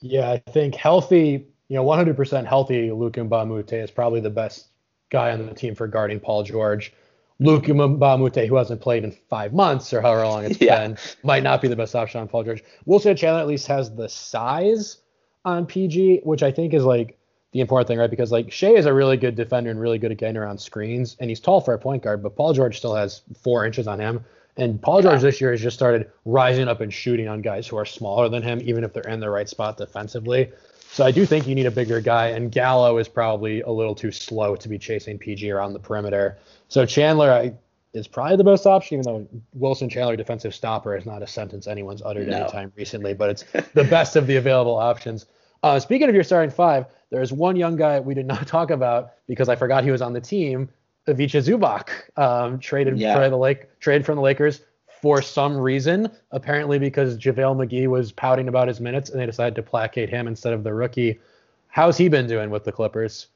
Yeah, 0.00 0.30
I 0.30 0.38
think 0.38 0.74
healthy, 0.74 1.46
you 1.68 1.76
know, 1.76 1.84
100% 1.84 2.46
healthy 2.46 2.90
Luc 2.90 3.14
Mbah 3.14 3.72
is 3.72 3.90
probably 3.90 4.20
the 4.20 4.30
best 4.30 4.68
guy 5.10 5.32
on 5.32 5.46
the 5.46 5.54
team 5.54 5.74
for 5.74 5.86
guarding 5.86 6.20
Paul 6.20 6.42
George. 6.42 6.92
Luc 7.38 7.64
Mbah 7.64 8.46
who 8.48 8.56
hasn't 8.56 8.80
played 8.80 9.04
in 9.04 9.12
five 9.12 9.52
months 9.52 9.92
or 9.92 10.00
however 10.00 10.26
long 10.26 10.44
it's 10.44 10.60
yeah. 10.60 10.86
been, 10.86 10.98
might 11.22 11.42
not 11.42 11.60
be 11.60 11.68
the 11.68 11.76
best 11.76 11.94
option 11.94 12.20
on 12.20 12.28
Paul 12.28 12.44
George. 12.44 12.62
Wilson 12.84 13.16
Chandler 13.16 13.40
at 13.40 13.46
least 13.46 13.66
has 13.66 13.94
the 13.94 14.08
size 14.08 14.98
on 15.44 15.66
PG, 15.66 16.20
which 16.24 16.42
I 16.42 16.50
think 16.50 16.72
is 16.74 16.84
like 16.84 17.18
the 17.52 17.60
important 17.60 17.88
thing, 17.88 17.98
right? 17.98 18.10
Because 18.10 18.32
like 18.32 18.50
Shai 18.50 18.70
is 18.70 18.86
a 18.86 18.92
really 18.92 19.16
good 19.16 19.34
defender 19.34 19.70
and 19.70 19.80
really 19.80 19.98
good 19.98 20.12
at 20.12 20.18
getting 20.18 20.36
around 20.36 20.58
screens, 20.58 21.16
and 21.20 21.30
he's 21.30 21.40
tall 21.40 21.60
for 21.60 21.74
a 21.74 21.78
point 21.78 22.02
guard, 22.02 22.22
but 22.22 22.36
Paul 22.36 22.52
George 22.52 22.78
still 22.78 22.94
has 22.94 23.22
four 23.42 23.64
inches 23.64 23.86
on 23.86 23.98
him. 23.98 24.24
And 24.56 24.80
Paul 24.80 25.02
George 25.02 25.20
this 25.20 25.40
year 25.40 25.50
has 25.50 25.60
just 25.60 25.76
started 25.76 26.10
rising 26.24 26.68
up 26.68 26.80
and 26.80 26.92
shooting 26.92 27.28
on 27.28 27.42
guys 27.42 27.66
who 27.66 27.76
are 27.76 27.84
smaller 27.84 28.28
than 28.28 28.42
him, 28.42 28.60
even 28.64 28.84
if 28.84 28.92
they're 28.92 29.02
in 29.08 29.20
the 29.20 29.28
right 29.28 29.48
spot 29.48 29.76
defensively. 29.76 30.50
So 30.90 31.04
I 31.04 31.10
do 31.10 31.26
think 31.26 31.46
you 31.46 31.54
need 31.54 31.66
a 31.66 31.70
bigger 31.70 32.00
guy, 32.00 32.28
and 32.28 32.50
Gallo 32.50 32.96
is 32.96 33.06
probably 33.06 33.60
a 33.60 33.70
little 33.70 33.94
too 33.94 34.10
slow 34.10 34.56
to 34.56 34.68
be 34.68 34.78
chasing 34.78 35.18
PG 35.18 35.50
around 35.50 35.74
the 35.74 35.78
perimeter. 35.78 36.38
So 36.68 36.86
Chandler 36.86 37.30
I, 37.30 37.52
is 37.92 38.08
probably 38.08 38.36
the 38.36 38.44
best 38.44 38.66
option, 38.66 38.98
even 38.98 39.04
though 39.04 39.28
Wilson 39.52 39.90
Chandler 39.90 40.16
defensive 40.16 40.54
stopper 40.54 40.96
is 40.96 41.04
not 41.04 41.22
a 41.22 41.26
sentence 41.26 41.66
anyone's 41.66 42.00
uttered 42.02 42.28
no. 42.28 42.38
anytime 42.38 42.72
recently, 42.76 43.12
but 43.12 43.28
it's 43.28 43.44
the 43.74 43.84
best 43.84 44.16
of 44.16 44.26
the 44.26 44.36
available 44.36 44.76
options. 44.76 45.26
Uh, 45.62 45.78
speaking 45.78 46.08
of 46.08 46.14
your 46.14 46.24
starting 46.24 46.50
five, 46.50 46.86
there's 47.10 47.32
one 47.32 47.56
young 47.56 47.76
guy 47.76 48.00
we 48.00 48.14
did 48.14 48.26
not 48.26 48.46
talk 48.46 48.70
about 48.70 49.12
because 49.26 49.50
I 49.50 49.56
forgot 49.56 49.84
he 49.84 49.90
was 49.90 50.00
on 50.00 50.14
the 50.14 50.20
team. 50.20 50.68
Ivica 51.06 51.38
Zubac 51.38 51.88
um, 52.18 52.58
traded 52.58 52.98
yeah. 52.98 53.14
for 53.14 53.28
the 53.28 53.36
Lake 53.36 53.78
traded 53.80 54.04
from 54.04 54.16
the 54.16 54.22
Lakers 54.22 54.62
for 55.00 55.22
some 55.22 55.56
reason, 55.56 56.10
apparently 56.32 56.78
because 56.78 57.18
JaVale 57.18 57.56
McGee 57.56 57.86
was 57.86 58.12
pouting 58.12 58.48
about 58.48 58.66
his 58.66 58.80
minutes 58.80 59.10
and 59.10 59.20
they 59.20 59.26
decided 59.26 59.54
to 59.54 59.62
placate 59.62 60.08
him 60.08 60.26
instead 60.26 60.52
of 60.52 60.64
the 60.64 60.72
rookie. 60.72 61.20
How's 61.68 61.96
he 61.96 62.08
been 62.08 62.26
doing 62.26 62.50
with 62.50 62.64
the 62.64 62.72
Clippers? 62.72 63.28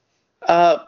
Uh, 0.48 0.78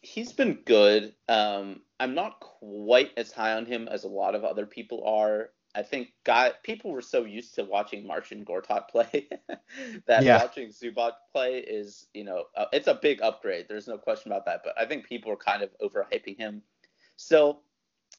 he's 0.00 0.32
been 0.32 0.58
good. 0.64 1.14
Um, 1.28 1.82
I'm 2.00 2.14
not 2.14 2.40
quite 2.40 3.10
as 3.16 3.30
high 3.30 3.52
on 3.52 3.66
him 3.66 3.86
as 3.88 4.04
a 4.04 4.08
lot 4.08 4.34
of 4.34 4.44
other 4.44 4.66
people 4.66 5.04
are. 5.06 5.50
I 5.74 5.82
think 5.82 6.12
guy 6.24 6.52
people 6.62 6.90
were 6.90 7.02
so 7.02 7.24
used 7.24 7.54
to 7.54 7.64
watching 7.64 8.06
Marcin 8.06 8.44
Gortat 8.44 8.88
play 8.88 9.28
that 10.06 10.22
yeah. 10.22 10.42
watching 10.42 10.68
Zubac 10.68 11.12
play 11.32 11.58
is, 11.58 12.08
you 12.12 12.24
know, 12.24 12.44
uh, 12.56 12.66
it's 12.72 12.88
a 12.88 12.98
big 13.00 13.22
upgrade. 13.22 13.66
There's 13.68 13.88
no 13.88 13.96
question 13.96 14.30
about 14.30 14.44
that. 14.46 14.62
But 14.64 14.78
I 14.78 14.84
think 14.84 15.06
people 15.06 15.32
are 15.32 15.36
kind 15.36 15.62
of 15.62 15.70
overhyping 15.80 16.36
him. 16.36 16.62
Still, 17.16 17.62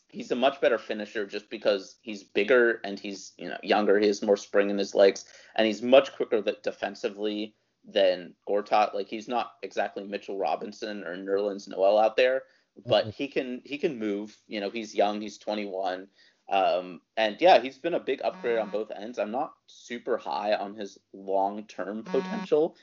he's 0.07 0.31
a 0.31 0.35
much 0.35 0.61
better 0.61 0.79
finisher 0.79 1.27
just 1.27 1.49
because 1.49 1.97
he's 2.01 2.23
bigger 2.23 2.81
and 2.83 2.99
he's, 2.99 3.33
you 3.37 3.49
know, 3.49 3.57
younger. 3.61 3.99
He 3.99 4.07
has 4.07 4.23
more 4.23 4.37
spring 4.37 4.69
in 4.69 4.77
his 4.77 4.95
legs 4.95 5.25
and 5.55 5.67
he's 5.67 5.81
much 5.81 6.15
quicker 6.15 6.41
defensively 6.63 7.55
than 7.85 8.33
Gortat. 8.47 8.93
Like 8.93 9.07
he's 9.07 9.27
not 9.27 9.53
exactly 9.61 10.03
Mitchell 10.03 10.37
Robinson 10.37 11.03
or 11.03 11.15
Nerlens 11.17 11.67
Noel 11.67 11.99
out 11.99 12.15
there, 12.15 12.43
but 12.85 13.03
mm-hmm. 13.03 13.11
he 13.11 13.27
can 13.27 13.61
he 13.65 13.77
can 13.77 13.99
move. 13.99 14.35
You 14.47 14.59
know, 14.61 14.69
he's 14.69 14.95
young. 14.95 15.21
He's 15.21 15.37
21. 15.37 16.07
Um, 16.49 17.01
and 17.17 17.37
yeah, 17.39 17.59
he's 17.59 17.77
been 17.77 17.93
a 17.93 17.99
big 17.99 18.21
upgrade 18.23 18.59
on 18.59 18.69
both 18.69 18.91
ends. 18.91 19.17
I'm 19.17 19.31
not 19.31 19.53
super 19.67 20.17
high 20.17 20.53
on 20.53 20.75
his 20.75 20.99
long 21.13 21.63
term 21.63 22.03
potential, 22.03 22.75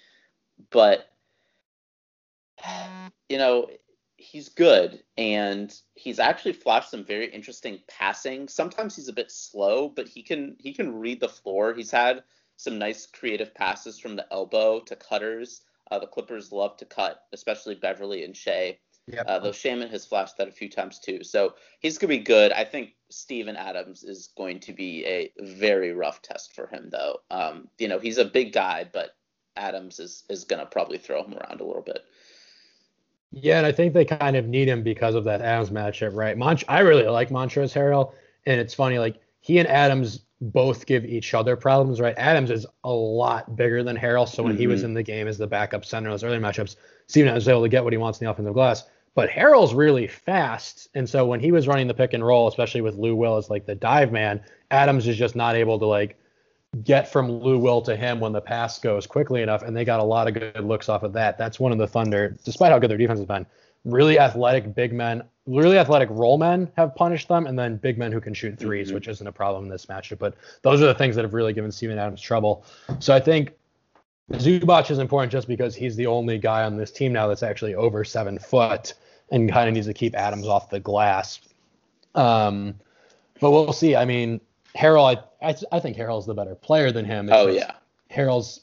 but 0.71 1.11
you 3.29 3.39
know, 3.39 3.69
he's 4.17 4.49
good 4.51 5.03
and 5.17 5.75
he's 5.95 6.19
actually 6.19 6.53
flashed 6.53 6.91
some 6.91 7.05
very 7.05 7.27
interesting 7.31 7.81
passing. 7.89 8.49
Sometimes 8.49 8.97
he's 8.97 9.09
a 9.09 9.13
bit 9.13 9.31
slow, 9.31 9.89
but 9.89 10.09
he 10.09 10.23
can 10.23 10.57
he 10.59 10.73
can 10.73 10.99
read 10.99 11.21
the 11.21 11.29
floor. 11.29 11.75
He's 11.75 11.91
had 11.91 12.23
some 12.57 12.79
nice 12.79 13.07
creative 13.07 13.55
passes 13.55 13.99
from 13.99 14.17
the 14.17 14.27
elbow 14.33 14.81
to 14.81 14.97
cutters. 14.97 15.63
Uh, 15.91 15.99
the 15.99 16.07
Clippers 16.07 16.53
love 16.53 16.77
to 16.77 16.85
cut, 16.85 17.23
especially 17.33 17.75
Beverley 17.75 18.25
and 18.25 18.37
Shai. 18.37 18.79
Yep. 19.07 19.27
Uh, 19.27 19.39
though 19.41 19.51
Shamet 19.51 19.91
has 19.91 20.07
flashed 20.07 20.37
that 20.37 20.49
a 20.49 20.53
few 20.53 20.69
times 20.69 20.99
too. 20.99 21.25
So 21.25 21.55
he's 21.81 21.99
going 21.99 22.13
to 22.13 22.19
be 22.19 22.25
good. 22.25 22.53
I 22.53 22.65
think 22.65 22.91
Steven 23.11 23.57
Adams 23.57 24.05
is 24.05 24.31
going 24.37 24.61
to 24.61 24.73
be 24.73 25.05
a 25.05 25.33
very 25.41 25.93
rough 25.93 26.23
test 26.23 26.55
for 26.55 26.67
him, 26.67 26.89
though. 26.91 27.21
Um, 27.31 27.69
you 27.79 27.89
know, 27.89 27.99
he's 27.99 28.19
a 28.19 28.25
big 28.25 28.53
guy, 28.53 28.89
but 28.91 29.17
Adams 29.57 29.99
is, 29.99 30.25
is 30.29 30.45
going 30.45 30.61
to 30.61 30.67
probably 30.67 30.99
throw 30.99 31.23
him 31.23 31.35
around 31.35 31.61
a 31.61 31.65
little 31.65 31.83
bit. 31.83 32.05
Yeah, 33.33 33.59
and 33.59 33.67
I 33.67 33.73
think 33.73 33.95
they 33.95 34.05
kind 34.05 34.37
of 34.37 34.49
need 34.49 34.69
him 34.69 34.83
because 34.83 35.15
of 35.15 35.25
that 35.25 35.41
Adams 35.41 35.71
matchup, 35.71 36.15
right? 36.15 36.37
Mont- 36.37 36.65
I 36.69 36.81
really 36.81 37.05
like 37.05 37.31
Montrezl 37.31 37.75
Harrell, 37.75 38.13
and 38.47 38.61
it's 38.61 38.75
funny, 38.75 38.99
like 38.99 39.21
he 39.41 39.59
and 39.59 39.69
Adams 39.69 40.21
both 40.41 40.87
give 40.87 41.05
each 41.05 41.35
other 41.35 41.55
problems, 41.55 42.01
right? 42.01 42.15
Adams 42.17 42.51
is 42.51 42.67
a 42.83 42.91
lot 42.91 43.55
bigger 43.57 43.83
than 43.83 43.97
Harrell, 43.97 44.29
so 44.29 44.43
when 44.43 44.53
mm-hmm. 44.53 44.61
he 44.61 44.67
was 44.67 44.81
mm-hmm. 44.81 44.87
in 44.87 44.95
the 44.95 45.03
game 45.03 45.29
as 45.29 45.39
the 45.39 45.47
backup 45.47 45.85
center 45.85 46.09
in 46.09 46.13
those 46.13 46.25
early 46.25 46.39
matchups, 46.39 46.77
Steven 47.07 47.33
was 47.33 47.47
able 47.47 47.63
to 47.63 47.69
get 47.69 47.85
what 47.85 47.93
he 47.93 47.99
wants 47.99 48.21
in 48.21 48.25
the 48.25 48.31
offensive 48.31 48.55
glass. 48.55 48.85
But 49.15 49.29
Harrell's 49.29 49.75
really 49.75 50.07
fast, 50.07 50.89
and 50.95 51.09
so 51.09 51.27
when 51.27 51.41
he 51.41 51.51
was 51.51 51.67
running 51.67 51.89
the 51.89 51.95
pick 51.95 52.13
and 52.13 52.25
roll, 52.25 52.47
especially 52.47 52.81
with 52.81 52.95
Lou 52.95 53.17
Will 53.17 53.37
as 53.37 53.51
like 53.51 53.67
the 53.67 53.75
dive 53.75 54.13
man, 54.13 54.41
Adams 54.71 55.09
is 55.09 55.17
just 55.17 55.35
not 55.35 55.57
able 55.57 55.79
to 55.81 55.87
like 55.87 56.17
get 56.85 57.11
from 57.11 57.31
Lou 57.31 57.59
Will 57.59 57.83
to 57.83 57.97
him 57.97 58.21
when 58.21 58.33
the 58.33 58.41
pass 58.41 58.79
goes 58.79 59.07
quickly 59.07 59.43
enough, 59.43 59.63
and 59.63 59.77
they 59.77 59.85
got 59.85 60.01
a 60.01 60.05
lot 60.05 60.29
of 60.29 60.35
good 60.35 60.65
looks 60.65 60.89
off 60.89 61.03
of 61.03 61.13
that. 61.15 61.39
That's 61.39 61.59
one 61.59 61.73
of 61.73 61.79
the 61.79 61.89
Thunder, 61.89 62.37
despite 62.45 62.71
how 62.71 62.79
good 62.79 62.91
their 62.91 62.99
defense 62.99 63.19
has 63.19 63.27
been. 63.27 63.47
Really 63.85 64.19
athletic 64.19 64.75
big 64.75 64.93
men, 64.93 65.25
really 65.47 65.79
athletic 65.79 66.09
roll 66.11 66.39
men 66.39 66.71
have 66.77 66.95
punished 66.95 67.29
them, 67.29 67.47
and 67.47 67.59
then 67.59 67.77
big 67.79 67.99
men 67.99 68.13
who 68.13 68.21
can 68.21 68.35
shoot 68.35 68.57
3s 68.57 68.85
mm-hmm. 68.85 68.95
which 68.95 69.09
isn't 69.09 69.27
a 69.27 69.33
problem 69.33 69.65
in 69.65 69.71
this 69.71 69.87
matchup. 69.87 70.19
But 70.19 70.35
those 70.63 70.81
are 70.83 70.87
the 70.87 70.95
things 70.95 71.17
that 71.17 71.25
have 71.25 71.35
really 71.35 71.53
given 71.53 71.73
Steven 71.73 71.99
Adams 71.99 72.21
trouble. 72.21 72.65
So 73.01 73.15
I 73.15 73.21
think 73.21 73.55
Zubac 74.33 74.91
is 74.91 74.99
important 74.99 75.33
just 75.33 75.49
because 75.49 75.75
he's 75.75 75.97
the 75.97 76.07
only 76.07 76.39
guy 76.39 76.63
on 76.63 76.77
this 76.77 76.91
team 76.91 77.13
now 77.13 77.27
that's 77.27 77.43
actually 77.43 77.75
over 77.75 78.05
seven 78.05 78.39
foot 78.39 78.95
and 79.31 79.51
kind 79.51 79.69
of 79.69 79.75
needs 79.75 79.87
to 79.87 79.95
keep 79.95 80.17
Adams 80.17 80.47
off 80.47 80.71
the 80.71 80.81
glass. 80.81 81.41
Um, 82.15 82.75
but 83.41 83.51
we'll 83.51 83.73
see. 83.73 83.97
I 83.97 84.05
mean, 84.05 84.41
Harrell, 84.77 85.17
I, 85.43 85.47
I, 85.47 85.55
I 85.73 85.81
think 85.81 85.97
Harrell's 85.97 86.27
the 86.27 86.35
better 86.35 86.55
player 86.55 86.93
than 86.93 87.05
him. 87.05 87.29
It's 87.29 87.37
oh 87.37 87.49
yeah. 87.49 87.73
Harrell's 88.11 88.61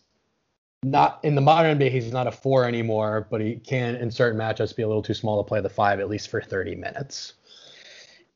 not 0.84 1.19
in 1.23 1.36
the 1.36 1.41
modern 1.41 1.77
NBA. 1.77 1.91
He's 1.91 2.13
not 2.13 2.27
a 2.27 2.32
four 2.32 2.65
anymore, 2.65 3.27
but 3.30 3.41
he 3.41 3.56
can 3.56 3.95
in 3.95 4.12
certain 4.12 4.39
matchups 4.39 4.75
be 4.75 4.84
a 4.84 4.88
little 4.88 5.03
too 5.03 5.13
small 5.13 5.43
to 5.43 5.47
play 5.47 5.60
the 5.60 5.69
five 5.69 5.99
at 5.99 6.10
least 6.10 6.30
for 6.30 6.41
30 6.41 6.75
minutes. 6.75 7.34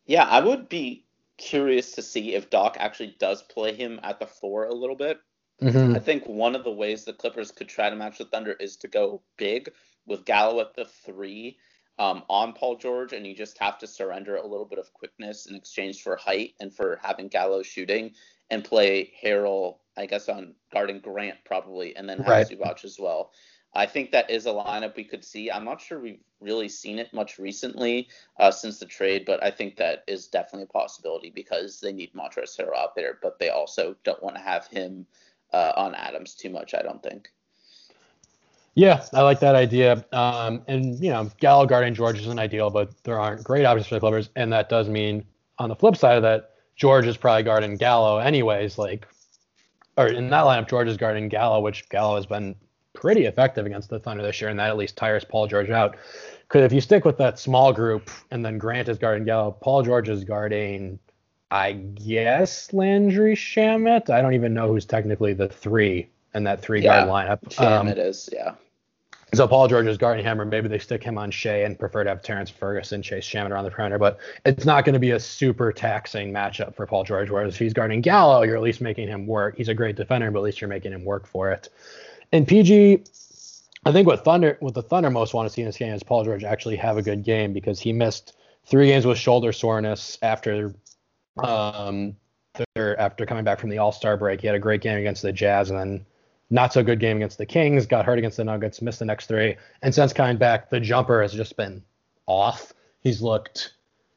Yeah, 0.06 0.26
I 0.26 0.42
would 0.42 0.68
be 0.68 1.06
curious 1.38 1.94
to 1.94 2.02
see 2.02 2.34
if 2.36 2.50
Doc 2.50 2.78
actually 2.80 3.16
does 3.20 3.42
play 3.44 3.74
him 3.74 4.00
at 4.04 4.20
the 4.20 4.28
four 4.28 4.66
a 4.66 4.74
little 4.74 4.96
bit 4.96 5.20
Mm-hmm. 5.62 5.96
I 5.96 6.00
think 6.00 6.26
one 6.26 6.56
of 6.56 6.64
the 6.64 6.72
ways 6.72 7.04
the 7.04 7.14
Clippers 7.14 7.52
could 7.52 7.70
try 7.70 7.90
to 7.90 7.96
match 7.96 8.18
the 8.18 8.26
Thunder 8.26 8.54
is 8.54 8.76
to 8.78 8.88
go 8.88 9.22
big 9.38 9.72
with 10.08 10.26
Gallo 10.26 10.60
at 10.60 10.76
the 10.76 10.86
three 10.86 11.58
um, 12.00 12.24
on 12.30 12.54
Paul 12.54 12.78
George, 12.78 13.14
and 13.14 13.28
you 13.28 13.36
just 13.36 13.60
have 13.60 13.78
to 13.80 13.88
surrender 13.88 14.38
a 14.38 14.48
little 14.48 14.66
bit 14.66 14.80
of 14.80 14.92
quickness 14.94 15.46
in 15.46 15.56
exchange 15.56 16.02
for 16.02 16.16
height 16.16 16.56
and 16.60 16.74
for 16.74 17.00
having 17.04 17.28
Gallo 17.28 17.62
shooting, 17.62 18.14
and 18.50 18.64
play 18.64 19.14
Harrell, 19.24 19.78
I 19.96 20.08
guess, 20.08 20.28
on 20.28 20.56
guarding 20.74 21.00
Grant 21.00 21.38
probably, 21.46 21.96
and 21.96 22.10
then 22.10 22.18
have 22.18 22.28
right. 22.28 22.48
Zubac 22.48 22.84
as 22.84 22.98
well. 23.00 23.32
I 23.74 23.86
think 23.86 24.12
that 24.12 24.30
is 24.30 24.48
a 24.48 24.50
lineup 24.50 24.98
we 24.98 25.04
could 25.04 25.24
see. 25.24 25.50
I'm 25.50 25.64
not 25.64 25.80
sure 25.80 26.00
we've 26.00 26.20
really 26.42 26.68
seen 26.68 27.00
it 27.00 27.14
much 27.14 27.40
recently 27.40 28.10
uh, 28.38 28.52
since 28.52 28.80
the 28.80 28.86
trade, 28.86 29.24
but 29.26 29.42
I 29.42 29.52
think 29.52 29.78
that 29.78 30.04
is 30.08 30.28
definitely 30.28 30.64
a 30.64 30.74
possibility 30.74 31.32
because 31.34 31.80
they 31.80 31.94
need 31.94 32.14
Montrezl 32.14 32.60
Harrell 32.60 32.78
out 32.78 32.96
there, 32.96 33.20
but 33.22 33.40
they 33.40 33.50
also 33.50 33.96
don't 34.04 34.22
want 34.22 34.36
to 34.36 34.42
have 34.42 34.68
him 34.68 35.06
uh, 35.54 35.74
on 35.76 35.96
Adams 35.96 36.36
too 36.36 36.50
much. 36.50 36.74
I 36.74 36.82
don't 36.82 37.02
think. 37.02 37.30
Yeah, 38.76 39.04
I 39.14 39.22
like 39.22 39.42
that 39.42 39.56
idea. 39.56 40.06
Um, 40.14 40.64
and 40.68 40.98
you 41.04 41.10
know, 41.10 41.30
Gallo 41.40 41.66
guarding 41.66 41.94
George 41.94 42.20
isn't 42.20 42.40
ideal, 42.40 42.70
but 42.70 42.92
there 43.04 43.20
aren't 43.20 43.44
great 43.44 43.66
options 43.66 43.88
for 43.88 43.96
the 43.96 44.00
Clippers, 44.00 44.30
and 44.36 44.52
that 44.54 44.70
does 44.70 44.88
mean 44.88 45.26
on 45.60 45.70
the 45.70 45.76
flip 45.76 45.96
side 45.98 46.16
of 46.16 46.24
that, 46.24 46.52
George 46.76 47.06
is 47.06 47.18
probably 47.18 47.44
guarding 47.44 47.76
Gallo 47.76 48.20
anyways. 48.20 48.78
Like, 48.78 49.08
or 49.98 50.08
in 50.08 50.30
that 50.30 50.46
lineup, 50.46 50.70
George 50.70 50.88
is 50.88 50.98
guarding 50.98 51.28
Gallo, 51.28 51.60
which 51.60 51.88
Gallo 51.90 52.16
has 52.16 52.26
been 52.26 52.56
pretty 52.94 53.26
effective 53.26 53.66
against 53.66 53.90
the 53.90 54.00
Thunder 54.00 54.24
this 54.24 54.40
year, 54.40 54.50
and 54.50 54.60
that 54.60 54.70
at 54.70 54.78
least 54.78 54.96
tires 54.96 55.26
Paul 55.26 55.48
George 55.48 55.70
out. 55.70 55.98
Because 56.48 56.64
if 56.64 56.74
you 56.74 56.82
stick 56.82 57.06
with 57.06 57.18
that 57.18 57.40
small 57.40 57.72
group, 57.72 58.10
and 58.32 58.44
then 58.44 58.58
Grant 58.58 58.90
is 58.90 58.98
guarding 58.98 59.26
Gallo, 59.26 59.52
Paul 59.52 59.84
George 59.84 60.10
is 60.10 60.24
guarding, 60.24 60.98
I 61.52 61.74
guess 61.74 62.72
Landry 62.72 63.36
Shamet. 63.36 64.10
I 64.10 64.22
don't 64.22 64.34
even 64.34 64.54
know 64.54 64.70
who's 64.70 64.86
technically 64.86 65.34
the 65.34 65.50
three 65.50 66.10
in 66.34 66.46
that 66.46 66.62
three 66.62 66.82
guard 66.82 67.08
yeah, 67.08 67.12
lineup. 67.12 67.42
Shamet 67.50 67.92
um, 67.92 67.98
is, 67.98 68.30
yeah. 68.32 68.56
So 69.34 69.48
Paul 69.48 69.68
George 69.70 69.88
is 69.88 69.98
guarding 69.98 70.26
him, 70.26 70.42
or 70.42 70.46
maybe 70.46 70.68
they 70.68 70.80
stick 70.80 71.04
him 71.04 71.18
on 71.18 71.32
Shai 71.32 71.64
and 71.64 71.80
prefer 71.80 72.04
to 72.04 72.10
have 72.10 72.22
Terrence 72.22 72.50
Ferguson 72.50 73.02
chase 73.02 73.26
Shamet 73.26 73.52
around 73.52 73.64
the 73.64 73.72
perimeter. 73.72 73.98
But 73.98 74.18
it's 74.46 74.66
not 74.66 74.84
going 74.84 74.94
to 74.94 75.00
be 75.00 75.12
a 75.12 75.20
super 75.20 75.72
taxing 75.72 76.34
matchup 76.34 76.76
for 76.76 76.86
Paul 76.86 77.04
George. 77.06 77.30
Whereas 77.30 77.54
if 77.54 77.60
he's 77.60 77.74
guarding 77.74 78.02
Gallo, 78.02 78.44
you're 78.44 78.58
at 78.58 78.62
least 78.62 78.82
making 78.82 79.08
him 79.08 79.28
work. 79.28 79.56
He's 79.56 79.70
a 79.70 79.74
great 79.74 79.96
defender, 79.96 80.32
but 80.32 80.40
at 80.40 80.44
least 80.44 80.60
you're 80.60 80.70
making 80.70 80.92
him 80.92 81.06
work 81.06 81.28
for 81.28 81.52
it. 81.52 81.70
And 82.34 82.46
PG, 82.46 83.04
I 83.86 83.92
think 83.94 84.06
what 84.06 84.26
Thunder, 84.26 84.58
what 84.60 84.74
the 84.74 84.82
Thunder 84.82 85.10
most 85.10 85.34
want 85.34 85.48
to 85.48 85.54
see 85.54 85.62
in 85.62 85.68
this 85.68 85.78
game 85.78 85.94
is 85.94 86.04
Paul 86.04 86.26
George 86.26 86.44
actually 86.44 86.76
have 86.78 86.98
a 86.98 87.02
good 87.02 87.24
game 87.24 87.54
because 87.54 87.80
he 87.80 87.94
missed 87.94 88.36
three 88.66 88.88
games 88.88 89.06
with 89.06 89.18
shoulder 89.18 89.54
soreness 89.54 90.18
after, 90.22 90.74
um, 91.38 92.16
after 92.76 93.26
coming 93.26 93.44
back 93.44 93.60
from 93.60 93.70
the 93.70 93.78
All 93.78 93.92
Star 93.92 94.18
break. 94.18 94.42
He 94.42 94.48
had 94.48 94.56
a 94.56 94.60
great 94.60 94.82
game 94.82 94.98
against 94.98 95.22
the 95.22 95.32
Jazz 95.32 95.70
and 95.70 95.80
then 95.80 96.06
not 96.50 96.74
so 96.74 96.84
good 96.84 97.00
game 97.00 97.18
against 97.18 97.38
the 97.38 97.46
Kings, 97.46 97.86
got 97.86 98.06
hurt 98.06 98.20
against 98.20 98.38
the 98.38 98.44
Nuggets, 98.44 98.82
missed 98.82 99.00
the 99.00 99.06
next 99.06 99.28
three. 99.28 99.56
And 99.82 99.96
since 99.96 100.12
coming 100.12 100.38
back, 100.38 100.70
the 100.70 100.80
jumper 100.80 101.22
has 101.22 101.34
just 101.34 101.56
been 101.56 101.82
off. 102.28 102.74
He's 103.00 103.22
looked, 103.22 103.74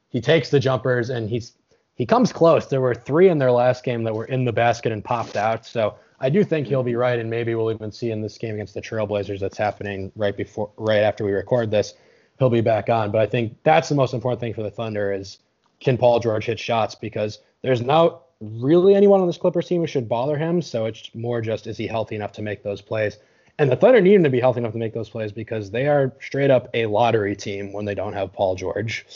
he 0.09 0.21
takes 0.21 0.51
the 0.51 0.59
jumpers 0.59 1.11
and 1.11 1.31
he's, 1.31 1.53
he 1.95 2.05
comes 2.05 2.33
close. 2.33 2.67
There 2.67 2.81
were 2.81 2.95
three 2.95 3.29
in 3.29 3.39
their 3.39 3.53
last 3.53 3.85
game 3.85 4.03
that 4.03 4.15
were 4.15 4.25
in 4.25 4.45
the 4.45 4.53
basket 4.53 4.91
and 4.91 5.05
popped 5.05 5.37
out. 5.37 5.65
So 5.65 5.95
I 6.19 6.29
do 6.29 6.43
think 6.43 6.67
he'll 6.67 6.83
be 6.83 6.97
right. 6.97 7.21
And 7.21 7.31
maybe 7.31 7.55
we'll 7.55 7.71
even 7.71 7.93
see 7.93 8.11
in 8.11 8.21
this 8.21 8.37
game 8.37 8.55
against 8.55 8.75
the 8.75 8.83
Trailblazers 8.83 9.39
that's 9.39 9.57
happening 9.57 10.11
right 10.17 10.37
before, 10.37 10.73
right 10.77 11.03
after 11.03 11.25
we 11.25 11.31
record 11.33 11.71
this, 11.71 11.95
he'll 12.41 12.51
be 12.51 12.61
back 12.61 12.89
on. 12.89 13.13
But 13.13 13.21
I 13.21 13.27
think 13.27 13.57
that's 13.63 13.89
the 13.89 13.95
most 13.95 14.13
important 14.13 14.41
thing 14.41 14.55
for 14.55 14.65
the 14.65 14.73
Thunder 14.73 15.13
is 15.13 15.39
can 15.85 15.99
Paul 15.99 16.21
George 16.21 16.47
hit 16.47 16.59
shots 16.59 16.95
because 16.95 17.39
there's 17.63 17.83
not 17.83 18.23
really 18.41 18.95
anyone 18.95 19.21
on 19.21 19.27
this 19.27 19.37
Clippers 19.37 19.69
team 19.69 19.81
who 19.81 19.87
should 19.87 20.09
bother 20.09 20.37
him. 20.37 20.61
So 20.61 20.87
it's 20.87 21.15
more 21.15 21.41
just 21.41 21.67
is 21.67 21.77
he 21.77 21.87
healthy 21.87 22.17
enough 22.17 22.33
to 22.33 22.43
make 22.43 22.63
those 22.63 22.81
plays? 22.81 23.19
And 23.59 23.71
the 23.71 23.77
Thunder 23.77 24.01
need 24.01 24.15
him 24.15 24.25
to 24.25 24.31
be 24.31 24.41
healthy 24.41 24.61
enough 24.61 24.73
to 24.73 24.79
make 24.79 24.95
those 24.95 25.11
plays 25.11 25.31
because 25.31 25.71
they 25.71 25.87
are 25.87 26.13
straight 26.21 26.51
up 26.51 26.69
a 26.75 26.87
lottery 26.87 27.37
team 27.37 27.73
when 27.73 27.85
they 27.85 27.95
don't 27.95 28.13
have 28.13 28.33
Paul 28.33 28.57
George. 28.57 29.07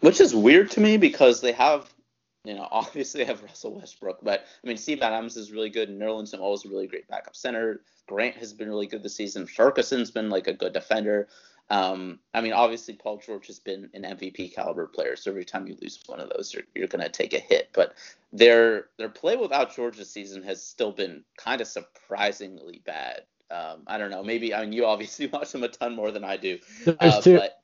Which 0.00 0.20
is 0.20 0.34
weird 0.34 0.70
to 0.72 0.80
me 0.80 0.96
because 0.96 1.40
they 1.40 1.52
have, 1.52 1.92
you 2.44 2.54
know, 2.54 2.66
obviously 2.72 3.20
they 3.20 3.26
have 3.26 3.42
Russell 3.42 3.76
Westbrook, 3.76 4.18
but 4.22 4.44
I 4.64 4.66
mean, 4.66 4.76
Steve 4.76 5.02
Adams 5.02 5.36
is 5.36 5.52
really 5.52 5.70
good. 5.70 5.90
Nerlens 5.90 6.32
Noel 6.32 6.54
is 6.54 6.64
a 6.64 6.68
really 6.68 6.88
great 6.88 7.06
backup 7.06 7.36
center. 7.36 7.82
Grant 8.08 8.36
has 8.36 8.52
been 8.52 8.68
really 8.68 8.88
good 8.88 9.04
this 9.04 9.14
season. 9.14 9.46
Ferguson's 9.46 10.10
been 10.10 10.30
like 10.30 10.48
a 10.48 10.52
good 10.52 10.72
defender. 10.72 11.28
Um, 11.70 12.18
I 12.34 12.40
mean, 12.40 12.52
obviously, 12.52 12.94
Paul 12.94 13.18
George 13.24 13.46
has 13.46 13.60
been 13.60 13.88
an 13.94 14.02
MVP 14.02 14.54
caliber 14.54 14.88
player, 14.88 15.14
so 15.14 15.30
every 15.30 15.44
time 15.44 15.68
you 15.68 15.76
lose 15.80 16.02
one 16.06 16.18
of 16.18 16.28
those, 16.28 16.52
you're, 16.52 16.64
you're 16.74 16.88
going 16.88 17.02
to 17.02 17.08
take 17.08 17.32
a 17.32 17.38
hit. 17.38 17.70
But 17.72 17.94
their 18.32 18.86
their 18.98 19.08
play 19.08 19.36
without 19.36 19.74
George 19.74 19.96
this 19.96 20.10
season 20.10 20.42
has 20.42 20.62
still 20.62 20.90
been 20.90 21.22
kind 21.38 21.60
of 21.60 21.68
surprisingly 21.68 22.82
bad. 22.84 23.22
Um, 23.52 23.82
I 23.86 23.98
don't 23.98 24.10
know. 24.10 24.22
Maybe 24.22 24.52
I 24.52 24.62
mean 24.62 24.72
you 24.72 24.84
obviously 24.84 25.26
watch 25.32 25.52
them 25.52 25.62
a 25.62 25.68
ton 25.68 25.94
more 25.94 26.10
than 26.10 26.24
I 26.24 26.36
do. 26.36 26.58
There's 26.84 26.96
uh, 27.00 27.20
two. 27.20 27.36
But, 27.36 27.62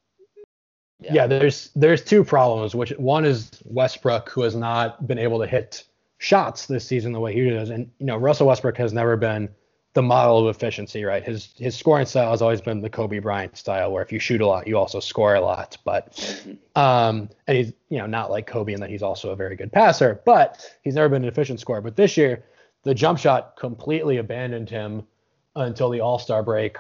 yeah. 1.00 1.12
yeah, 1.12 1.26
there's 1.26 1.70
there's 1.74 2.02
two 2.02 2.22
problems. 2.22 2.74
Which 2.74 2.90
one 2.90 3.24
is 3.24 3.50
Westbrook, 3.64 4.30
who 4.30 4.42
has 4.42 4.54
not 4.54 5.06
been 5.06 5.18
able 5.18 5.40
to 5.40 5.46
hit 5.46 5.84
shots 6.18 6.66
this 6.66 6.86
season 6.86 7.12
the 7.12 7.20
way 7.20 7.34
he 7.34 7.50
does, 7.50 7.70
and 7.70 7.90
you 7.98 8.06
know 8.06 8.16
Russell 8.16 8.46
Westbrook 8.46 8.78
has 8.78 8.92
never 8.92 9.16
been 9.16 9.48
the 9.96 10.02
model 10.02 10.46
of 10.46 10.54
efficiency, 10.54 11.04
right? 11.04 11.24
His 11.24 11.54
his 11.56 11.74
scoring 11.74 12.04
style 12.04 12.30
has 12.30 12.42
always 12.42 12.60
been 12.60 12.82
the 12.82 12.90
Kobe 12.90 13.18
Bryant 13.18 13.56
style, 13.56 13.90
where 13.90 14.02
if 14.02 14.12
you 14.12 14.18
shoot 14.18 14.42
a 14.42 14.46
lot, 14.46 14.68
you 14.68 14.76
also 14.76 15.00
score 15.00 15.34
a 15.34 15.40
lot. 15.40 15.78
But 15.84 16.12
mm-hmm. 16.12 16.78
um, 16.78 17.30
and 17.46 17.56
he's 17.56 17.72
you 17.88 17.96
know 17.96 18.04
not 18.04 18.30
like 18.30 18.46
Kobe 18.46 18.74
in 18.74 18.80
that 18.80 18.90
he's 18.90 19.02
also 19.02 19.30
a 19.30 19.36
very 19.36 19.56
good 19.56 19.72
passer, 19.72 20.20
but 20.26 20.70
he's 20.82 20.96
never 20.96 21.08
been 21.08 21.22
an 21.22 21.28
efficient 21.30 21.60
scorer. 21.60 21.80
But 21.80 21.96
this 21.96 22.14
year, 22.18 22.44
the 22.82 22.94
jump 22.94 23.18
shot 23.18 23.56
completely 23.56 24.18
abandoned 24.18 24.68
him 24.68 25.02
until 25.56 25.88
the 25.88 26.00
All 26.00 26.18
Star 26.18 26.42
break. 26.42 26.76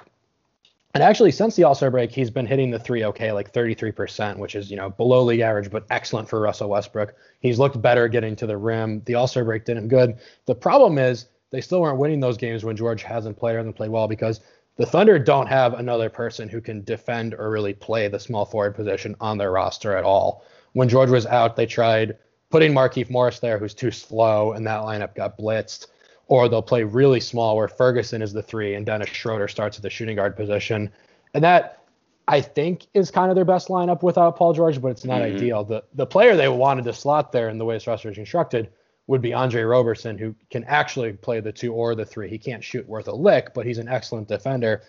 And 0.92 1.02
actually, 1.02 1.32
since 1.32 1.56
the 1.56 1.64
All 1.64 1.74
Star 1.74 1.90
break, 1.90 2.12
he's 2.12 2.30
been 2.30 2.46
hitting 2.46 2.70
the 2.70 2.78
three 2.78 3.02
okay, 3.02 3.32
like 3.32 3.50
33%, 3.50 4.36
which 4.36 4.54
is 4.54 4.70
you 4.70 4.76
know 4.76 4.90
below 4.90 5.22
league 5.22 5.40
average, 5.40 5.70
but 5.70 5.86
excellent 5.88 6.28
for 6.28 6.38
Russell 6.38 6.68
Westbrook. 6.68 7.14
He's 7.40 7.58
looked 7.58 7.80
better 7.80 8.08
getting 8.08 8.36
to 8.36 8.46
the 8.46 8.58
rim. 8.58 9.00
The 9.06 9.14
All 9.14 9.26
Star 9.26 9.42
break 9.42 9.64
did 9.64 9.78
him 9.78 9.88
good. 9.88 10.18
The 10.44 10.54
problem 10.54 10.98
is 10.98 11.28
they 11.50 11.60
still 11.60 11.80
weren't 11.80 11.98
winning 11.98 12.20
those 12.20 12.36
games 12.36 12.64
when 12.64 12.76
George 12.76 13.02
hasn't 13.02 13.38
played 13.38 13.54
or 13.54 13.58
hasn't 13.58 13.76
played 13.76 13.90
well 13.90 14.08
because 14.08 14.40
the 14.76 14.86
Thunder 14.86 15.18
don't 15.18 15.46
have 15.46 15.74
another 15.74 16.10
person 16.10 16.48
who 16.48 16.60
can 16.60 16.84
defend 16.84 17.34
or 17.34 17.50
really 17.50 17.72
play 17.72 18.08
the 18.08 18.20
small 18.20 18.44
forward 18.44 18.74
position 18.74 19.16
on 19.20 19.38
their 19.38 19.50
roster 19.50 19.96
at 19.96 20.04
all. 20.04 20.44
When 20.74 20.88
George 20.88 21.10
was 21.10 21.24
out, 21.26 21.56
they 21.56 21.66
tried 21.66 22.18
putting 22.50 22.72
Markieff 22.72 23.08
Morris 23.08 23.38
there, 23.38 23.58
who's 23.58 23.74
too 23.74 23.90
slow, 23.90 24.52
and 24.52 24.66
that 24.66 24.82
lineup 24.82 25.14
got 25.14 25.38
blitzed. 25.38 25.86
Or 26.28 26.48
they'll 26.48 26.60
play 26.60 26.82
really 26.82 27.20
small, 27.20 27.56
where 27.56 27.68
Ferguson 27.68 28.20
is 28.20 28.32
the 28.32 28.42
three 28.42 28.74
and 28.74 28.84
Dennis 28.84 29.08
Schroeder 29.08 29.46
starts 29.46 29.76
at 29.76 29.82
the 29.82 29.90
shooting 29.90 30.16
guard 30.16 30.36
position. 30.36 30.90
And 31.34 31.44
that, 31.44 31.84
I 32.26 32.40
think, 32.40 32.88
is 32.94 33.12
kind 33.12 33.30
of 33.30 33.36
their 33.36 33.44
best 33.44 33.68
lineup 33.68 34.02
without 34.02 34.36
Paul 34.36 34.52
George, 34.52 34.82
but 34.82 34.88
it's 34.88 35.04
not 35.04 35.22
mm-hmm. 35.22 35.36
ideal. 35.36 35.64
The 35.64 35.84
the 35.94 36.04
player 36.04 36.36
they 36.36 36.48
wanted 36.48 36.84
to 36.86 36.92
slot 36.92 37.30
there 37.30 37.48
in 37.48 37.58
the 37.58 37.64
way 37.64 37.76
this 37.76 37.86
roster 37.86 38.10
is 38.10 38.16
constructed 38.16 38.70
would 39.06 39.22
be 39.22 39.32
Andre 39.32 39.62
Roberson, 39.62 40.18
who 40.18 40.34
can 40.50 40.64
actually 40.64 41.12
play 41.12 41.40
the 41.40 41.52
two 41.52 41.72
or 41.72 41.94
the 41.94 42.04
three. 42.04 42.28
He 42.28 42.38
can't 42.38 42.62
shoot 42.62 42.88
worth 42.88 43.08
a 43.08 43.12
lick, 43.12 43.54
but 43.54 43.64
he's 43.64 43.78
an 43.78 43.88
excellent 43.88 44.28
defender. 44.28 44.82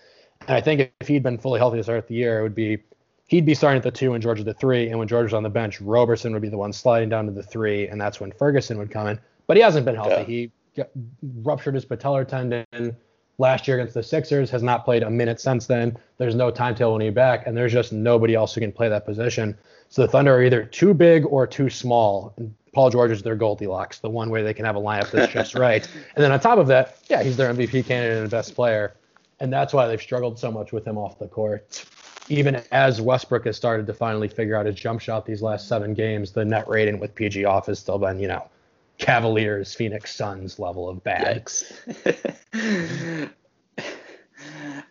And 0.46 0.56
I 0.56 0.60
think 0.60 0.92
if 1.00 1.08
he'd 1.08 1.22
been 1.22 1.38
fully 1.38 1.58
healthy 1.58 1.78
to 1.78 1.82
start 1.82 2.08
the 2.08 2.14
year, 2.14 2.40
it 2.40 2.42
would 2.42 2.54
be 2.54 2.78
he'd 3.28 3.46
be 3.46 3.54
starting 3.54 3.78
at 3.78 3.82
the 3.82 3.90
two 3.90 4.14
and 4.14 4.22
George 4.22 4.40
at 4.40 4.46
the 4.46 4.54
three. 4.54 4.88
And 4.88 4.98
when 4.98 5.08
George 5.08 5.24
was 5.24 5.34
on 5.34 5.42
the 5.42 5.50
bench, 5.50 5.80
Roberson 5.80 6.32
would 6.32 6.42
be 6.42 6.48
the 6.48 6.58
one 6.58 6.72
sliding 6.72 7.08
down 7.08 7.26
to 7.26 7.32
the 7.32 7.42
three, 7.42 7.88
and 7.88 8.00
that's 8.00 8.20
when 8.20 8.32
Ferguson 8.32 8.78
would 8.78 8.90
come 8.90 9.06
in. 9.06 9.20
But 9.46 9.56
he 9.56 9.62
hasn't 9.62 9.84
been 9.84 9.94
healthy. 9.94 10.50
Yeah. 10.74 10.84
He 10.84 10.84
ruptured 11.42 11.74
his 11.74 11.84
patellar 11.84 12.26
tendon 12.26 12.96
last 13.38 13.66
year 13.66 13.78
against 13.78 13.94
the 13.94 14.02
Sixers, 14.02 14.50
has 14.50 14.62
not 14.62 14.84
played 14.84 15.02
a 15.02 15.10
minute 15.10 15.40
since 15.40 15.66
then. 15.66 15.96
There's 16.18 16.34
no 16.34 16.50
timetable 16.50 16.92
when 16.92 17.02
he's 17.02 17.14
back, 17.14 17.46
and 17.46 17.56
there's 17.56 17.72
just 17.72 17.92
nobody 17.92 18.34
else 18.34 18.54
who 18.54 18.60
can 18.60 18.72
play 18.72 18.88
that 18.88 19.06
position. 19.06 19.56
So 19.88 20.02
the 20.02 20.08
Thunder 20.08 20.34
are 20.34 20.42
either 20.42 20.64
too 20.64 20.92
big 20.92 21.24
or 21.26 21.46
too 21.46 21.70
small. 21.70 22.34
And 22.36 22.54
Paul 22.74 22.90
George 22.90 23.10
is 23.10 23.22
their 23.22 23.36
Goldilocks, 23.36 24.00
the 24.00 24.10
one 24.10 24.30
way 24.30 24.42
they 24.42 24.54
can 24.54 24.64
have 24.64 24.76
a 24.76 24.80
lineup 24.80 25.10
that's 25.10 25.32
just 25.32 25.54
right. 25.56 25.88
And 26.14 26.24
then 26.24 26.32
on 26.32 26.40
top 26.40 26.58
of 26.58 26.66
that, 26.66 26.98
yeah, 27.08 27.22
he's 27.22 27.36
their 27.36 27.52
MVP 27.52 27.86
candidate 27.86 28.18
and 28.18 28.30
best 28.30 28.54
player. 28.54 28.94
And 29.40 29.52
that's 29.52 29.72
why 29.72 29.86
they've 29.86 30.02
struggled 30.02 30.38
so 30.38 30.50
much 30.50 30.72
with 30.72 30.86
him 30.86 30.98
off 30.98 31.18
the 31.18 31.28
court. 31.28 31.84
Even 32.28 32.62
as 32.72 33.00
Westbrook 33.00 33.46
has 33.46 33.56
started 33.56 33.86
to 33.86 33.94
finally 33.94 34.28
figure 34.28 34.56
out 34.56 34.66
his 34.66 34.74
jump 34.74 35.00
shot 35.00 35.24
these 35.24 35.40
last 35.40 35.68
seven 35.68 35.94
games, 35.94 36.32
the 36.32 36.44
net 36.44 36.68
rating 36.68 36.98
with 36.98 37.14
PG 37.14 37.44
off 37.44 37.66
has 37.66 37.78
still 37.78 37.98
been, 37.98 38.18
you 38.18 38.28
know, 38.28 38.48
Cavaliers, 38.98 39.74
Phoenix 39.74 40.14
Suns 40.14 40.58
level 40.58 40.88
of 40.88 41.02
bad. 41.04 41.50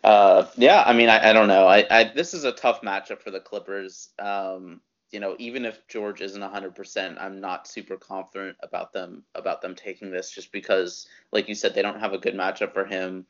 uh, 0.04 0.46
yeah, 0.56 0.84
I 0.86 0.94
mean, 0.94 1.10
I, 1.10 1.30
I 1.30 1.34
don't 1.34 1.48
know. 1.48 1.68
I, 1.68 1.86
I, 1.90 2.12
this 2.16 2.34
is 2.34 2.44
a 2.44 2.52
tough 2.52 2.82
matchup 2.82 3.22
for 3.22 3.32
the 3.32 3.40
Clippers. 3.40 4.10
Um, 4.18 4.82
you 5.12 5.20
know, 5.20 5.36
even 5.40 5.66
if 5.66 5.88
George 5.88 6.22
isn't 6.22 6.42
100%, 6.42 7.18
I'm 7.20 7.40
not 7.40 7.68
super 7.68 7.98
confident 7.98 8.58
about 8.62 8.92
them 8.92 9.24
about 9.36 9.62
them 9.62 9.76
taking 9.76 10.12
this 10.12 10.32
just 10.32 10.52
because 10.52 11.08
like 11.32 11.48
you 11.48 11.56
said 11.56 11.74
they 11.74 11.82
don't 11.82 12.00
have 12.00 12.14
a 12.14 12.18
good 12.18 12.36
matchup 12.36 12.74
for 12.74 12.86
him. 12.86 13.26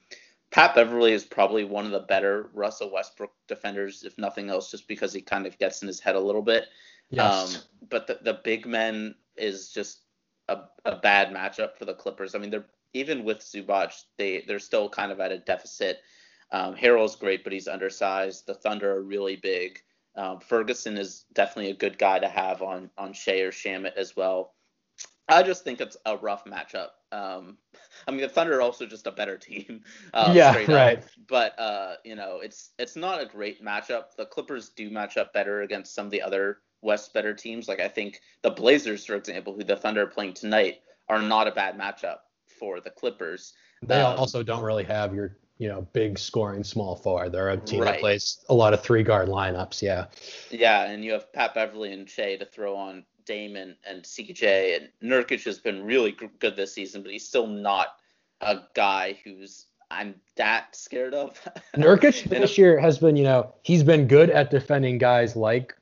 Pat 0.49 0.73
Beverley 0.73 1.11
is 1.11 1.25
probably 1.25 1.65
one 1.65 1.85
of 1.85 1.91
the 1.91 1.99
better 1.99 2.49
Russell 2.53 2.91
Westbrook 2.91 3.31
defenders 3.47 4.03
if 4.03 4.17
nothing 4.17 4.49
else 4.49 4.71
just 4.71 4.87
because 4.87 5.13
he 5.13 5.21
kind 5.21 5.45
of 5.45 5.57
gets 5.59 5.81
in 5.81 5.87
his 5.87 5.99
head 5.99 6.15
a 6.15 6.19
little 6.19 6.41
bit. 6.41 6.65
Yes. 7.09 7.55
Um, 7.55 7.61
but 7.89 8.07
the, 8.07 8.19
the 8.21 8.39
big 8.43 8.65
men 8.65 9.15
is 9.35 9.69
just 9.71 9.99
a, 10.47 10.59
a 10.85 10.95
bad 10.95 11.29
matchup 11.33 11.77
for 11.77 11.85
the 11.85 11.93
Clippers. 11.93 12.35
I 12.35 12.39
mean, 12.39 12.49
they're 12.49 12.65
even 12.93 13.23
with 13.23 13.39
Zubac, 13.39 14.03
they 14.17 14.43
they're 14.47 14.59
still 14.59 14.89
kind 14.89 15.11
of 15.11 15.19
at 15.19 15.31
a 15.31 15.37
deficit. 15.37 15.99
Um, 16.51 16.75
Harrell's 16.75 17.15
great, 17.15 17.43
but 17.43 17.53
he's 17.53 17.67
undersized. 17.67 18.47
The 18.47 18.53
Thunder 18.53 18.91
are 18.91 19.03
really 19.03 19.35
big. 19.35 19.81
Um, 20.15 20.39
Ferguson 20.39 20.97
is 20.97 21.25
definitely 21.33 21.71
a 21.71 21.75
good 21.75 21.97
guy 21.97 22.19
to 22.19 22.27
have 22.27 22.61
on 22.61 22.89
on 22.97 23.13
Shai 23.13 23.39
or 23.39 23.51
Shamet 23.51 23.95
as 23.95 24.15
well. 24.15 24.53
I 25.29 25.43
just 25.43 25.63
think 25.63 25.81
it's 25.81 25.97
a 26.05 26.17
rough 26.17 26.45
matchup. 26.45 26.89
Um, 27.11 27.57
I 28.07 28.11
mean, 28.11 28.21
the 28.21 28.29
Thunder 28.29 28.57
are 28.57 28.61
also 28.61 28.85
just 28.85 29.07
a 29.07 29.11
better 29.11 29.37
team. 29.37 29.81
Uh, 30.13 30.31
yeah, 30.33 30.55
right. 30.71 30.99
Up. 30.99 31.03
But 31.27 31.59
uh, 31.59 31.95
you 32.03 32.15
know, 32.15 32.39
it's 32.41 32.71
it's 32.79 32.95
not 32.95 33.21
a 33.21 33.25
great 33.25 33.63
matchup. 33.63 34.15
The 34.17 34.25
Clippers 34.25 34.69
do 34.69 34.89
match 34.89 35.17
up 35.17 35.33
better 35.33 35.61
against 35.61 35.93
some 35.93 36.05
of 36.05 36.11
the 36.11 36.21
other 36.21 36.59
West 36.87 37.13
better 37.13 37.33
teams. 37.33 37.67
Like 37.67 37.81
I 37.81 37.89
think 37.89 38.21
the 38.41 38.49
Blazers, 38.49 39.05
for 39.05 39.15
example, 39.15 39.53
who 39.53 39.63
the 39.63 39.75
Thunder 39.75 40.03
are 40.03 40.07
playing 40.07 40.33
tonight, 40.33 40.79
are 41.09 41.21
not 41.21 41.47
a 41.47 41.51
bad 41.51 41.77
matchup 41.77 42.19
for 42.59 42.79
the 42.79 42.89
Clippers. 42.89 43.53
They 43.83 44.01
um, 44.01 44.17
also 44.17 44.41
don't 44.41 44.63
really 44.63 44.85
have 44.85 45.13
your 45.13 45.37
you 45.59 45.67
know 45.67 45.87
big 45.93 46.17
scoring 46.17 46.63
small 46.63 46.95
forward. 46.95 47.33
They're 47.33 47.49
a 47.49 47.57
team 47.57 47.81
right. 47.81 47.91
that 47.91 47.99
plays 47.99 48.43
a 48.49 48.53
lot 48.53 48.73
of 48.73 48.81
three 48.81 49.03
guard 49.03 49.27
lineups. 49.27 49.81
Yeah. 49.81 50.05
Yeah, 50.49 50.89
and 50.89 51.03
you 51.03 51.11
have 51.11 51.31
Pat 51.33 51.53
Beverley 51.53 51.91
and 51.91 52.09
Shai 52.09 52.37
to 52.37 52.45
throw 52.45 52.75
on 52.75 53.03
Damon 53.25 53.75
and 53.85 54.03
CJ, 54.03 54.77
and 54.77 54.89
Nurkic 55.03 55.43
has 55.43 55.59
been 55.59 55.83
really 55.83 56.15
good 56.39 56.55
this 56.55 56.73
season, 56.73 57.03
but 57.03 57.11
he's 57.11 57.27
still 57.27 57.47
not 57.47 57.89
a 58.41 58.59
guy 58.73 59.17
who's 59.23 59.65
I'm 59.89 60.15
that 60.35 60.75
scared 60.75 61.13
of. 61.13 61.39
Nurkic 61.75 62.23
this 62.23 62.57
year 62.57 62.79
has 62.79 62.97
been, 62.97 63.15
you 63.15 63.23
know, 63.23 63.53
he's 63.63 63.83
been 63.83 64.07
good 64.07 64.29
at 64.29 64.51
defending 64.51 64.97
guys 64.97 65.35
like, 65.35 65.75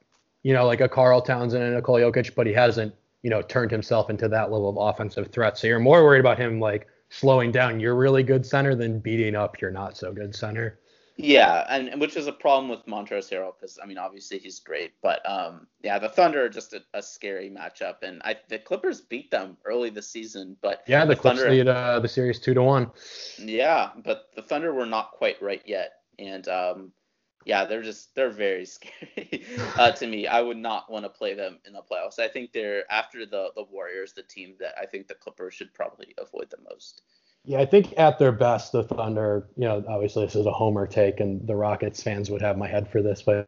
you 0.45 0.53
know, 0.53 0.67
like 0.67 0.79
a 0.79 0.87
Karl 0.87 1.21
Townsend 1.21 1.63
and 1.63 1.73
a 1.73 1.77
Nikola 1.77 2.01
Jokic, 2.01 2.35
but 2.35 2.45
he 2.45 2.53
hasn't, 2.53 2.93
you 3.23 3.31
know, 3.31 3.41
turned 3.41 3.71
himself 3.71 4.11
into 4.11 4.27
that 4.27 4.51
level 4.51 4.69
of 4.69 4.77
offensive 4.77 5.31
threat. 5.31 5.57
So 5.57 5.65
you're 5.65 5.79
more 5.79 6.03
worried 6.03 6.19
about 6.19 6.37
him 6.37 6.59
like 6.59 6.85
slowing 7.09 7.51
down 7.51 7.79
your 7.79 7.95
really 7.95 8.21
good 8.21 8.45
center 8.45 8.75
than 8.75 8.99
beating 8.99 9.35
up 9.35 9.59
your 9.59 9.71
not 9.71 9.97
so 9.97 10.13
good 10.13 10.35
center. 10.35 10.77
Yeah, 11.17 11.65
and, 11.67 11.87
and 11.87 11.99
which 11.99 12.15
is 12.15 12.27
a 12.27 12.31
problem 12.31 12.69
with 12.69 12.85
Montrezl 12.85 13.31
Harrell 13.31 13.53
because 13.59 13.79
I 13.81 13.87
mean 13.87 13.97
obviously 13.97 14.37
he's 14.37 14.59
great, 14.59 14.91
but 15.01 15.27
um 15.27 15.65
yeah 15.81 15.97
the 15.97 16.09
Thunder 16.09 16.43
are 16.43 16.49
just 16.49 16.73
a, 16.73 16.83
a, 16.93 17.01
scary 17.01 17.49
matchup, 17.49 18.03
and 18.03 18.21
I 18.23 18.35
the 18.47 18.59
Clippers 18.59 19.01
beat 19.01 19.31
them 19.31 19.57
early 19.65 19.89
this 19.89 20.09
season, 20.09 20.57
but 20.61 20.83
yeah 20.87 21.05
the, 21.05 21.15
the 21.15 21.21
Thunder, 21.21 21.49
lead 21.49 21.67
uh, 21.69 22.01
the 22.01 22.07
series 22.09 22.39
two 22.39 22.53
to 22.53 22.61
one. 22.61 22.91
Yeah, 23.39 23.91
but 24.03 24.29
the 24.35 24.43
Thunder 24.43 24.73
were 24.73 24.85
not 24.85 25.13
quite 25.13 25.41
right 25.41 25.63
yet, 25.65 25.93
and 26.19 26.47
um 26.49 26.91
yeah 27.45 27.65
they're 27.65 27.81
just 27.81 28.13
they're 28.15 28.29
very 28.29 28.65
scary 28.65 29.43
uh, 29.77 29.91
to 29.91 30.07
me. 30.07 30.27
I 30.27 30.41
would 30.41 30.57
not 30.57 30.91
want 30.91 31.05
to 31.05 31.09
play 31.09 31.33
them 31.33 31.59
in 31.65 31.73
the 31.73 31.81
playoffs. 31.81 32.19
I 32.19 32.27
think 32.27 32.51
they're 32.51 32.83
after 32.91 33.25
the 33.25 33.49
the 33.55 33.63
Warriors, 33.63 34.13
the 34.13 34.23
team 34.23 34.55
that 34.59 34.75
I 34.79 34.85
think 34.85 35.07
the 35.07 35.15
Clippers 35.15 35.53
should 35.53 35.73
probably 35.73 36.13
avoid 36.17 36.49
the 36.49 36.57
most. 36.69 37.01
Yeah, 37.45 37.59
I 37.59 37.65
think 37.65 37.93
at 37.97 38.17
their 38.17 38.31
best, 38.31 38.71
the 38.71 38.83
Thunder, 38.83 39.47
you 39.55 39.65
know, 39.65 39.83
obviously 39.87 40.25
this 40.25 40.35
is 40.35 40.47
a 40.47 40.51
homer 40.51 40.87
take, 40.87 41.19
and 41.19 41.45
the 41.47 41.55
Rockets 41.55 42.01
fans 42.01 42.31
would 42.31 42.41
have 42.41 42.57
my 42.57 42.67
head 42.67 42.87
for 42.89 43.03
this, 43.03 43.21
but 43.21 43.45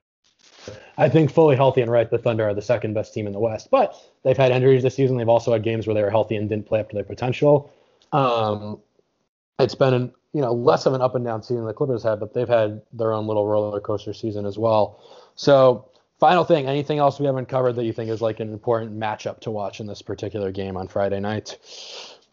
I 0.97 1.09
think 1.09 1.31
fully 1.31 1.55
healthy 1.55 1.81
and 1.81 1.91
right, 1.91 2.09
the 2.09 2.17
Thunder 2.17 2.47
are 2.47 2.53
the 2.53 2.61
second 2.61 2.93
best 2.93 3.13
team 3.13 3.27
in 3.27 3.33
the 3.33 3.39
West. 3.39 3.69
But 3.71 3.95
they've 4.23 4.37
had 4.37 4.51
injuries 4.51 4.83
this 4.83 4.95
season. 4.95 5.17
They've 5.17 5.29
also 5.29 5.51
had 5.51 5.63
games 5.63 5.87
where 5.87 5.93
they 5.93 6.03
were 6.03 6.09
healthy 6.09 6.35
and 6.35 6.47
didn't 6.47 6.67
play 6.67 6.79
up 6.79 6.89
to 6.89 6.95
their 6.95 7.03
potential. 7.03 7.71
Um, 8.11 8.79
it's 9.59 9.75
been, 9.75 9.93
an, 9.93 10.13
you 10.33 10.41
know, 10.41 10.51
less 10.51 10.85
of 10.85 10.93
an 10.93 11.01
up 11.01 11.15
and 11.15 11.25
down 11.25 11.41
season 11.41 11.65
the 11.65 11.73
Clippers 11.73 12.03
had, 12.03 12.19
but 12.19 12.33
they've 12.33 12.47
had 12.47 12.81
their 12.93 13.13
own 13.13 13.27
little 13.27 13.47
roller 13.47 13.79
coaster 13.79 14.13
season 14.13 14.45
as 14.45 14.57
well. 14.57 15.01
So, 15.35 15.89
final 16.19 16.43
thing, 16.43 16.67
anything 16.67 16.99
else 16.99 17.19
we 17.19 17.25
haven't 17.25 17.47
covered 17.47 17.73
that 17.73 17.85
you 17.85 17.93
think 17.93 18.09
is 18.09 18.21
like 18.21 18.39
an 18.39 18.51
important 18.51 18.97
matchup 18.99 19.39
to 19.41 19.51
watch 19.51 19.79
in 19.79 19.87
this 19.87 20.01
particular 20.01 20.51
game 20.51 20.77
on 20.77 20.87
Friday 20.87 21.19
night? 21.19 21.57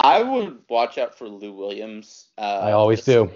I 0.00 0.22
would 0.22 0.59
watch 0.68 0.98
out 0.98 1.16
for 1.16 1.28
Lou 1.28 1.52
Williams. 1.52 2.28
Uh, 2.37 2.61
I 2.62 2.72
always 2.72 3.04
do. 3.04 3.30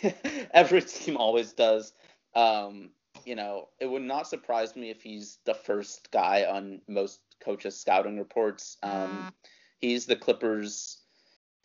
every 0.54 0.82
team 0.82 1.16
always 1.16 1.52
does. 1.52 1.92
Um, 2.36 2.90
you 3.24 3.34
know, 3.34 3.68
it 3.80 3.86
would 3.86 4.02
not 4.02 4.28
surprise 4.28 4.76
me 4.76 4.90
if 4.90 5.02
he's 5.02 5.38
the 5.44 5.54
first 5.54 6.10
guy 6.10 6.44
on 6.44 6.80
most 6.88 7.20
coaches' 7.40 7.80
scouting 7.80 8.18
reports. 8.18 8.76
Um, 8.82 9.32
he's 9.80 10.06
the 10.06 10.16
Clippers' 10.16 10.98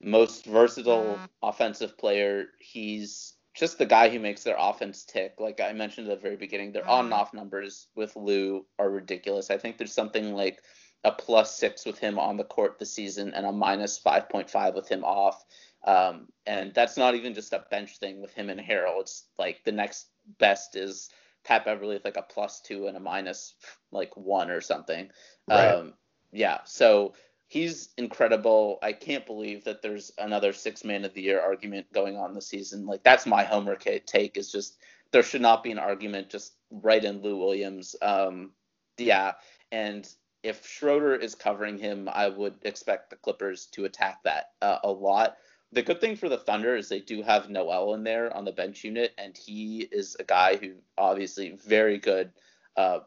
most 0.02 0.46
versatile 0.46 1.20
offensive 1.42 1.98
player. 1.98 2.48
He's 2.60 3.34
just 3.56 3.78
the 3.78 3.86
guy 3.86 4.10
who 4.10 4.20
makes 4.20 4.44
their 4.44 4.56
offense 4.58 5.04
tick. 5.04 5.36
Like 5.40 5.60
I 5.60 5.74
mentioned 5.74 6.08
at 6.08 6.18
the 6.18 6.22
very 6.22 6.38
beginning, 6.38 6.72
their 6.72 6.88
on 6.88 7.06
and 7.06 7.14
off 7.14 7.34
numbers 7.34 7.88
with 7.96 8.16
Lou 8.16 8.66
are 8.78 8.90
ridiculous. 8.90 9.50
I 9.50 9.58
think 9.58 9.78
there's 9.78 9.94
something 9.94 10.34
like 10.34 10.62
a 11.04 11.12
plus 11.12 11.58
six 11.58 11.86
with 11.86 11.98
him 11.98 12.20
on 12.20 12.38
the 12.38 12.44
court 12.44 12.78
this 12.78 12.94
season 12.94 13.34
and 13.34 13.46
a 13.46 13.52
minus 13.52 14.00
5.5 14.00 14.76
with 14.76 14.88
him 14.88 15.04
off. 15.04 15.44
Um, 15.86 16.28
and 16.46 16.74
that's 16.74 16.98
not 16.98 17.16
even 17.16 17.34
just 17.34 17.54
a 17.54 17.66
bench 17.72 17.98
thing 18.00 18.22
with 18.22 18.34
him 18.34 18.50
and 18.50 18.60
Harrell. 18.60 19.00
It's 19.00 19.26
like 19.38 19.64
the 19.64 19.72
next 19.72 20.08
best 20.38 20.76
is 20.76 21.10
Pat 21.44 21.66
Beverley 21.66 21.96
with 21.96 22.06
like 22.06 22.18
a 22.18 22.22
plus 22.22 22.62
two 22.62 22.88
and 22.88 22.98
a 22.98 23.00
minus 23.00 23.56
like 23.92 24.16
one 24.16 24.50
or 24.50 24.62
something. 24.62 25.10
Right. 25.50 25.70
Um, 25.70 25.94
yeah. 26.32 26.60
So 26.66 27.14
he's 27.50 27.90
incredible. 27.98 28.80
I 28.82 28.94
can't 28.94 29.26
believe 29.26 29.66
that 29.66 29.82
there's 29.82 30.14
another 30.18 30.54
six 30.54 30.86
man 30.86 31.04
of 31.04 31.14
the 31.14 31.22
year 31.22 31.42
argument 31.42 31.92
going 31.92 32.16
on 32.16 32.34
this 32.34 32.48
season. 32.48 32.86
Like 32.86 33.04
that's 33.04 33.26
my 33.26 33.44
homer 33.44 33.76
take 33.76 34.38
is 34.38 34.52
just 34.52 34.78
there 35.12 35.24
should 35.24 35.42
not 35.42 35.64
be 35.64 35.72
an 35.72 35.80
argument 35.80 36.30
just 36.30 36.54
right 36.72 37.04
in 37.04 37.22
Lou 37.22 37.38
Williams. 37.38 37.96
Um, 38.02 38.52
yeah. 38.98 39.34
And 39.72 40.08
if 40.44 40.66
Schroeder 40.66 41.16
is 41.16 41.36
covering 41.36 41.78
him, 41.78 42.08
I 42.12 42.30
would 42.30 42.56
expect 42.62 43.10
the 43.10 43.16
Clippers 43.16 43.66
to 43.74 43.86
attack 43.86 44.24
that 44.24 44.52
uh, 44.62 44.78
a 44.84 44.92
lot. 44.92 45.38
The 45.72 45.82
good 45.82 46.02
thing 46.02 46.16
for 46.16 46.30
the 46.30 46.38
Thunder 46.38 46.76
is 46.76 46.88
they 46.88 47.00
do 47.00 47.22
have 47.24 47.50
Noel 47.50 47.94
in 47.96 48.04
there 48.04 48.36
on 48.36 48.46
the 48.46 48.52
bench 48.52 48.84
unit, 48.84 49.14
and 49.18 49.38
he 49.38 49.88
is 49.92 50.16
a 50.20 50.24
guy 50.24 50.56
who 50.56 50.76
obviously 50.98 51.58
very 51.68 51.98
good, 51.98 52.32
uh, 52.78 53.00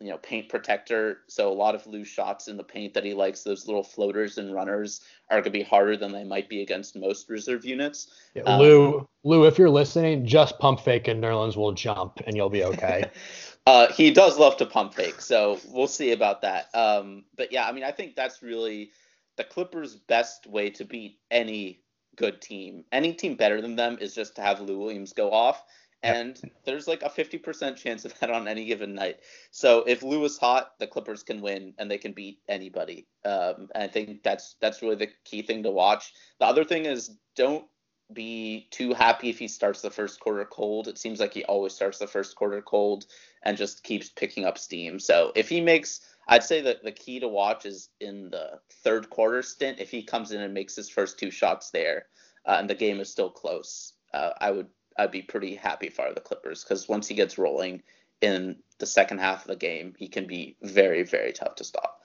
you 0.00 0.08
know, 0.08 0.18
paint 0.18 0.48
protector. 0.48 1.20
So 1.26 1.50
a 1.50 1.54
lot 1.54 1.74
of 1.74 1.86
loose 1.86 2.08
shots 2.08 2.48
in 2.48 2.56
the 2.56 2.64
paint 2.64 2.94
that 2.94 3.04
he 3.04 3.14
likes, 3.14 3.42
those 3.42 3.66
little 3.66 3.82
floaters 3.82 4.36
and 4.38 4.52
runners 4.52 5.00
are 5.30 5.36
going 5.36 5.44
to 5.44 5.50
be 5.50 5.62
harder 5.62 5.96
than 5.96 6.12
they 6.12 6.24
might 6.24 6.48
be 6.48 6.62
against 6.62 6.96
most 6.96 7.30
reserve 7.30 7.64
units. 7.64 8.08
Yeah, 8.34 8.42
um, 8.42 8.60
Lou, 8.60 9.08
Lou, 9.24 9.44
if 9.44 9.58
you're 9.58 9.70
listening, 9.70 10.26
just 10.26 10.58
pump 10.58 10.80
fake 10.80 11.08
and 11.08 11.22
Nerlens 11.22 11.56
will 11.56 11.72
jump, 11.72 12.20
and 12.26 12.36
you'll 12.36 12.50
be 12.50 12.64
okay. 12.64 13.10
Uh, 13.68 13.92
he 13.92 14.12
does 14.12 14.38
love 14.38 14.56
to 14.56 14.64
pump 14.64 14.94
fake, 14.94 15.20
so 15.20 15.58
we'll 15.70 15.88
see 15.88 16.12
about 16.12 16.40
that. 16.42 16.72
Um, 16.72 17.24
but 17.36 17.50
yeah, 17.50 17.66
I 17.66 17.72
mean, 17.72 17.82
I 17.82 17.90
think 17.90 18.14
that's 18.14 18.40
really 18.40 18.92
the 19.36 19.42
Clippers' 19.42 19.96
best 19.96 20.46
way 20.46 20.70
to 20.70 20.84
beat 20.84 21.18
any 21.32 21.80
good 22.14 22.40
team. 22.40 22.84
Any 22.92 23.12
team 23.12 23.34
better 23.34 23.60
than 23.60 23.74
them 23.74 23.98
is 24.00 24.14
just 24.14 24.36
to 24.36 24.42
have 24.42 24.60
Lou 24.60 24.78
Williams 24.78 25.12
go 25.12 25.32
off, 25.32 25.64
and 26.02 26.40
there's 26.64 26.86
like 26.86 27.02
a 27.02 27.08
50% 27.08 27.76
chance 27.76 28.04
of 28.04 28.18
that 28.20 28.30
on 28.30 28.48
any 28.48 28.64
given 28.64 28.94
night. 28.94 29.20
So 29.50 29.82
if 29.86 30.02
Lou 30.02 30.24
is 30.24 30.38
hot, 30.38 30.72
the 30.78 30.86
Clippers 30.86 31.22
can 31.22 31.40
win 31.40 31.74
and 31.78 31.90
they 31.90 31.98
can 31.98 32.12
beat 32.12 32.40
anybody. 32.48 33.06
Um, 33.24 33.68
and 33.74 33.84
I 33.84 33.88
think 33.88 34.22
that's 34.22 34.56
that's 34.60 34.82
really 34.82 34.96
the 34.96 35.10
key 35.24 35.42
thing 35.42 35.62
to 35.62 35.70
watch. 35.70 36.12
The 36.38 36.46
other 36.46 36.64
thing 36.64 36.86
is 36.86 37.16
don't 37.34 37.66
be 38.12 38.68
too 38.70 38.94
happy 38.94 39.30
if 39.30 39.38
he 39.38 39.48
starts 39.48 39.82
the 39.82 39.90
first 39.90 40.20
quarter 40.20 40.44
cold. 40.44 40.86
It 40.86 40.98
seems 40.98 41.18
like 41.18 41.34
he 41.34 41.44
always 41.44 41.72
starts 41.72 41.98
the 41.98 42.06
first 42.06 42.36
quarter 42.36 42.62
cold 42.62 43.06
and 43.42 43.56
just 43.56 43.82
keeps 43.82 44.10
picking 44.10 44.44
up 44.44 44.58
steam. 44.58 45.00
So 45.00 45.32
if 45.34 45.48
he 45.48 45.60
makes, 45.60 46.00
I'd 46.28 46.44
say 46.44 46.60
that 46.62 46.84
the 46.84 46.92
key 46.92 47.18
to 47.20 47.28
watch 47.28 47.66
is 47.66 47.88
in 48.00 48.30
the 48.30 48.60
third 48.84 49.10
quarter 49.10 49.42
stint. 49.42 49.80
If 49.80 49.90
he 49.90 50.02
comes 50.02 50.30
in 50.30 50.40
and 50.40 50.54
makes 50.54 50.76
his 50.76 50.88
first 50.88 51.18
two 51.18 51.30
shots 51.30 51.70
there, 51.70 52.06
uh, 52.44 52.56
and 52.60 52.70
the 52.70 52.76
game 52.76 53.00
is 53.00 53.10
still 53.10 53.30
close, 53.30 53.94
uh, 54.14 54.30
I 54.40 54.52
would 54.52 54.68
I'd 54.98 55.10
be 55.10 55.22
pretty 55.22 55.54
happy 55.54 55.88
for 55.88 56.12
the 56.14 56.20
Clippers 56.20 56.64
because 56.64 56.88
once 56.88 57.06
he 57.08 57.14
gets 57.14 57.38
rolling 57.38 57.82
in 58.20 58.56
the 58.78 58.86
second 58.86 59.18
half 59.18 59.42
of 59.42 59.48
the 59.48 59.56
game, 59.56 59.94
he 59.98 60.08
can 60.08 60.26
be 60.26 60.56
very 60.62 61.02
very 61.02 61.32
tough 61.32 61.54
to 61.56 61.64
stop. 61.64 62.02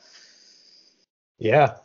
Yeah, 1.38 1.76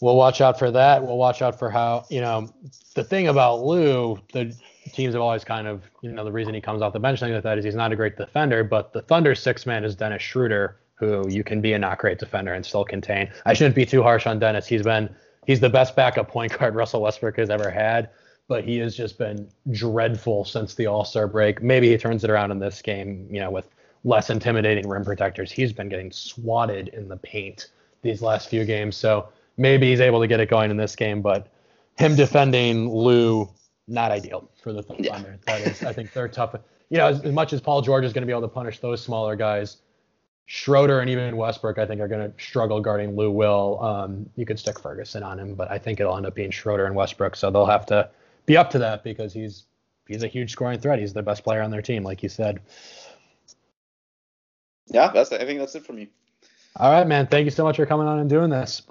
we'll 0.00 0.16
watch 0.16 0.40
out 0.40 0.58
for 0.58 0.70
that. 0.70 1.02
We'll 1.02 1.16
watch 1.16 1.42
out 1.42 1.58
for 1.58 1.70
how, 1.70 2.04
you 2.10 2.20
know, 2.20 2.48
the 2.94 3.04
thing 3.04 3.28
about 3.28 3.62
Lou, 3.62 4.18
the 4.32 4.54
teams 4.92 5.14
have 5.14 5.22
always 5.22 5.44
kind 5.44 5.66
of, 5.66 5.82
you 6.02 6.12
know, 6.12 6.24
the 6.24 6.32
reason 6.32 6.54
he 6.54 6.60
comes 6.60 6.82
off 6.82 6.92
the 6.92 7.00
bench, 7.00 7.20
thing 7.20 7.32
like 7.32 7.42
that, 7.42 7.58
is 7.58 7.64
he's 7.64 7.74
not 7.74 7.92
a 7.92 7.96
great 7.96 8.16
defender, 8.16 8.64
but 8.64 8.92
the 8.92 9.02
Thunder 9.02 9.34
six 9.34 9.66
man 9.66 9.84
is 9.84 9.94
Dennis 9.94 10.22
Schroeder, 10.22 10.78
who 10.94 11.28
you 11.28 11.44
can 11.44 11.60
be 11.60 11.72
a 11.72 11.78
not 11.78 11.98
great 11.98 12.18
defender 12.18 12.54
and 12.54 12.64
still 12.64 12.84
contain. 12.84 13.30
I 13.44 13.54
shouldn't 13.54 13.76
be 13.76 13.86
too 13.86 14.02
harsh 14.02 14.26
on 14.26 14.38
Dennis. 14.38 14.66
He's 14.66 14.82
been, 14.82 15.14
he's 15.46 15.60
the 15.60 15.70
best 15.70 15.96
backup 15.96 16.28
point 16.28 16.56
guard 16.58 16.74
Russell 16.76 17.02
Westbrook 17.02 17.36
has 17.36 17.50
ever 17.50 17.70
had, 17.70 18.10
but 18.48 18.64
he 18.64 18.78
has 18.78 18.96
just 18.96 19.18
been 19.18 19.48
dreadful 19.72 20.44
since 20.44 20.74
the 20.74 20.86
All 20.86 21.04
Star 21.04 21.26
break. 21.26 21.62
Maybe 21.62 21.90
he 21.90 21.98
turns 21.98 22.24
it 22.24 22.30
around 22.30 22.50
in 22.50 22.58
this 22.58 22.82
game, 22.82 23.26
you 23.30 23.40
know, 23.40 23.50
with 23.50 23.68
less 24.04 24.30
intimidating 24.30 24.88
rim 24.88 25.04
protectors. 25.04 25.50
He's 25.50 25.72
been 25.72 25.88
getting 25.88 26.12
swatted 26.12 26.88
in 26.88 27.08
the 27.08 27.16
paint 27.16 27.68
these 28.02 28.22
last 28.22 28.48
few 28.48 28.64
games. 28.64 28.96
So, 28.96 29.28
maybe 29.56 29.90
he's 29.90 30.00
able 30.00 30.20
to 30.20 30.26
get 30.26 30.40
it 30.40 30.48
going 30.48 30.70
in 30.70 30.76
this 30.76 30.94
game, 30.94 31.22
but 31.22 31.48
him 31.98 32.14
defending 32.14 32.90
Lou, 32.90 33.48
not 33.88 34.10
ideal 34.10 34.50
for 34.62 34.72
the 34.72 34.82
Thunder. 34.82 35.02
Yeah. 35.02 35.22
That 35.46 35.60
is, 35.66 35.82
I 35.82 35.92
think 35.92 36.12
they're 36.12 36.28
tough. 36.28 36.54
You 36.90 36.98
know, 36.98 37.06
as, 37.08 37.22
as 37.22 37.32
much 37.32 37.52
as 37.52 37.60
Paul 37.60 37.82
George 37.82 38.04
is 38.04 38.12
going 38.12 38.22
to 38.22 38.26
be 38.26 38.32
able 38.32 38.42
to 38.42 38.48
punish 38.48 38.78
those 38.80 39.02
smaller 39.02 39.34
guys, 39.34 39.78
Schroeder 40.46 41.00
and 41.00 41.10
even 41.10 41.36
Westbrook, 41.36 41.78
I 41.78 41.86
think, 41.86 42.00
are 42.00 42.08
going 42.08 42.30
to 42.30 42.42
struggle 42.42 42.80
guarding 42.80 43.16
Lou 43.16 43.30
Will. 43.30 43.80
Um, 43.82 44.28
you 44.36 44.46
could 44.46 44.58
stick 44.58 44.78
Ferguson 44.78 45.22
on 45.22 45.38
him, 45.38 45.54
but 45.54 45.70
I 45.70 45.78
think 45.78 45.98
it'll 45.98 46.16
end 46.16 46.26
up 46.26 46.34
being 46.34 46.50
Schroeder 46.50 46.86
and 46.86 46.94
Westbrook. 46.94 47.34
So 47.34 47.50
they'll 47.50 47.66
have 47.66 47.86
to 47.86 48.08
be 48.46 48.56
up 48.56 48.70
to 48.70 48.78
that 48.78 49.04
because 49.04 49.32
he's 49.32 49.64
he's 50.06 50.22
a 50.22 50.28
huge 50.28 50.52
scoring 50.52 50.78
threat. 50.78 50.98
He's 50.98 51.12
the 51.12 51.22
best 51.22 51.44
player 51.44 51.62
on 51.62 51.70
their 51.70 51.82
team, 51.82 52.02
like 52.02 52.22
you 52.22 52.28
said. 52.28 52.60
Yeah, 54.86 55.10
that's 55.12 55.32
I 55.32 55.44
think 55.44 55.58
that's 55.58 55.74
it 55.74 55.84
for 55.84 55.92
me. 55.92 56.08
All 56.76 56.92
right, 56.92 57.06
man. 57.06 57.26
Thank 57.26 57.44
you 57.44 57.50
so 57.50 57.64
much 57.64 57.76
for 57.76 57.86
coming 57.86 58.06
on 58.06 58.18
and 58.18 58.30
doing 58.30 58.50
this. 58.50 58.82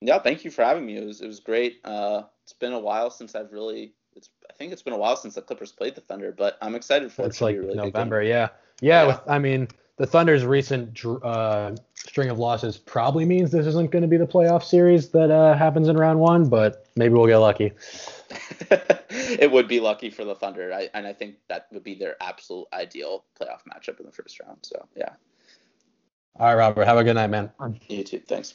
Yeah, 0.00 0.18
thank 0.18 0.44
you 0.44 0.50
for 0.50 0.62
having 0.62 0.84
me. 0.84 0.96
It 0.96 1.06
was 1.06 1.20
it 1.20 1.26
was 1.26 1.40
great. 1.40 1.80
Uh, 1.84 2.22
it's 2.44 2.52
been 2.52 2.72
a 2.72 2.78
while 2.78 3.10
since 3.10 3.34
I've 3.34 3.52
really. 3.52 3.92
It's 4.14 4.30
I 4.48 4.52
think 4.54 4.72
it's 4.72 4.82
been 4.82 4.92
a 4.92 4.98
while 4.98 5.16
since 5.16 5.34
the 5.34 5.42
Clippers 5.42 5.72
played 5.72 5.94
the 5.94 6.00
Thunder, 6.00 6.32
but 6.36 6.58
I'm 6.62 6.74
excited 6.74 7.12
for 7.12 7.26
it's 7.26 7.40
it. 7.40 7.44
like 7.44 7.56
really 7.56 7.74
November. 7.74 8.22
Yeah. 8.22 8.48
yeah. 8.80 9.02
yeah, 9.02 9.06
With 9.06 9.20
I 9.26 9.38
mean 9.38 9.68
the 9.96 10.06
Thunder's 10.06 10.44
recent 10.44 11.04
uh, 11.04 11.74
string 11.94 12.28
of 12.28 12.38
losses 12.38 12.76
probably 12.76 13.24
means 13.24 13.50
this 13.50 13.66
isn't 13.66 13.90
going 13.90 14.02
to 14.02 14.08
be 14.08 14.18
the 14.18 14.26
playoff 14.26 14.62
series 14.62 15.08
that 15.10 15.30
uh, 15.30 15.54
happens 15.54 15.88
in 15.88 15.96
round 15.96 16.18
one, 16.18 16.48
but 16.48 16.86
maybe 16.96 17.14
we'll 17.14 17.26
get 17.26 17.38
lucky. 17.38 17.72
it 19.10 19.50
would 19.50 19.68
be 19.68 19.80
lucky 19.80 20.10
for 20.10 20.24
the 20.24 20.34
Thunder, 20.34 20.72
I, 20.72 20.88
and 20.94 21.06
I 21.06 21.12
think 21.12 21.36
that 21.48 21.68
would 21.72 21.84
be 21.84 21.94
their 21.94 22.16
absolute 22.22 22.66
ideal 22.72 23.24
playoff 23.40 23.60
matchup 23.70 24.00
in 24.00 24.06
the 24.06 24.12
first 24.12 24.40
round. 24.40 24.58
So 24.62 24.86
yeah. 24.96 25.14
All 26.38 26.46
right, 26.46 26.54
Robert. 26.54 26.84
Have 26.84 26.98
a 26.98 27.04
good 27.04 27.14
night, 27.14 27.28
man. 27.28 27.50
You 27.88 28.04
too. 28.04 28.20
Thanks. 28.20 28.54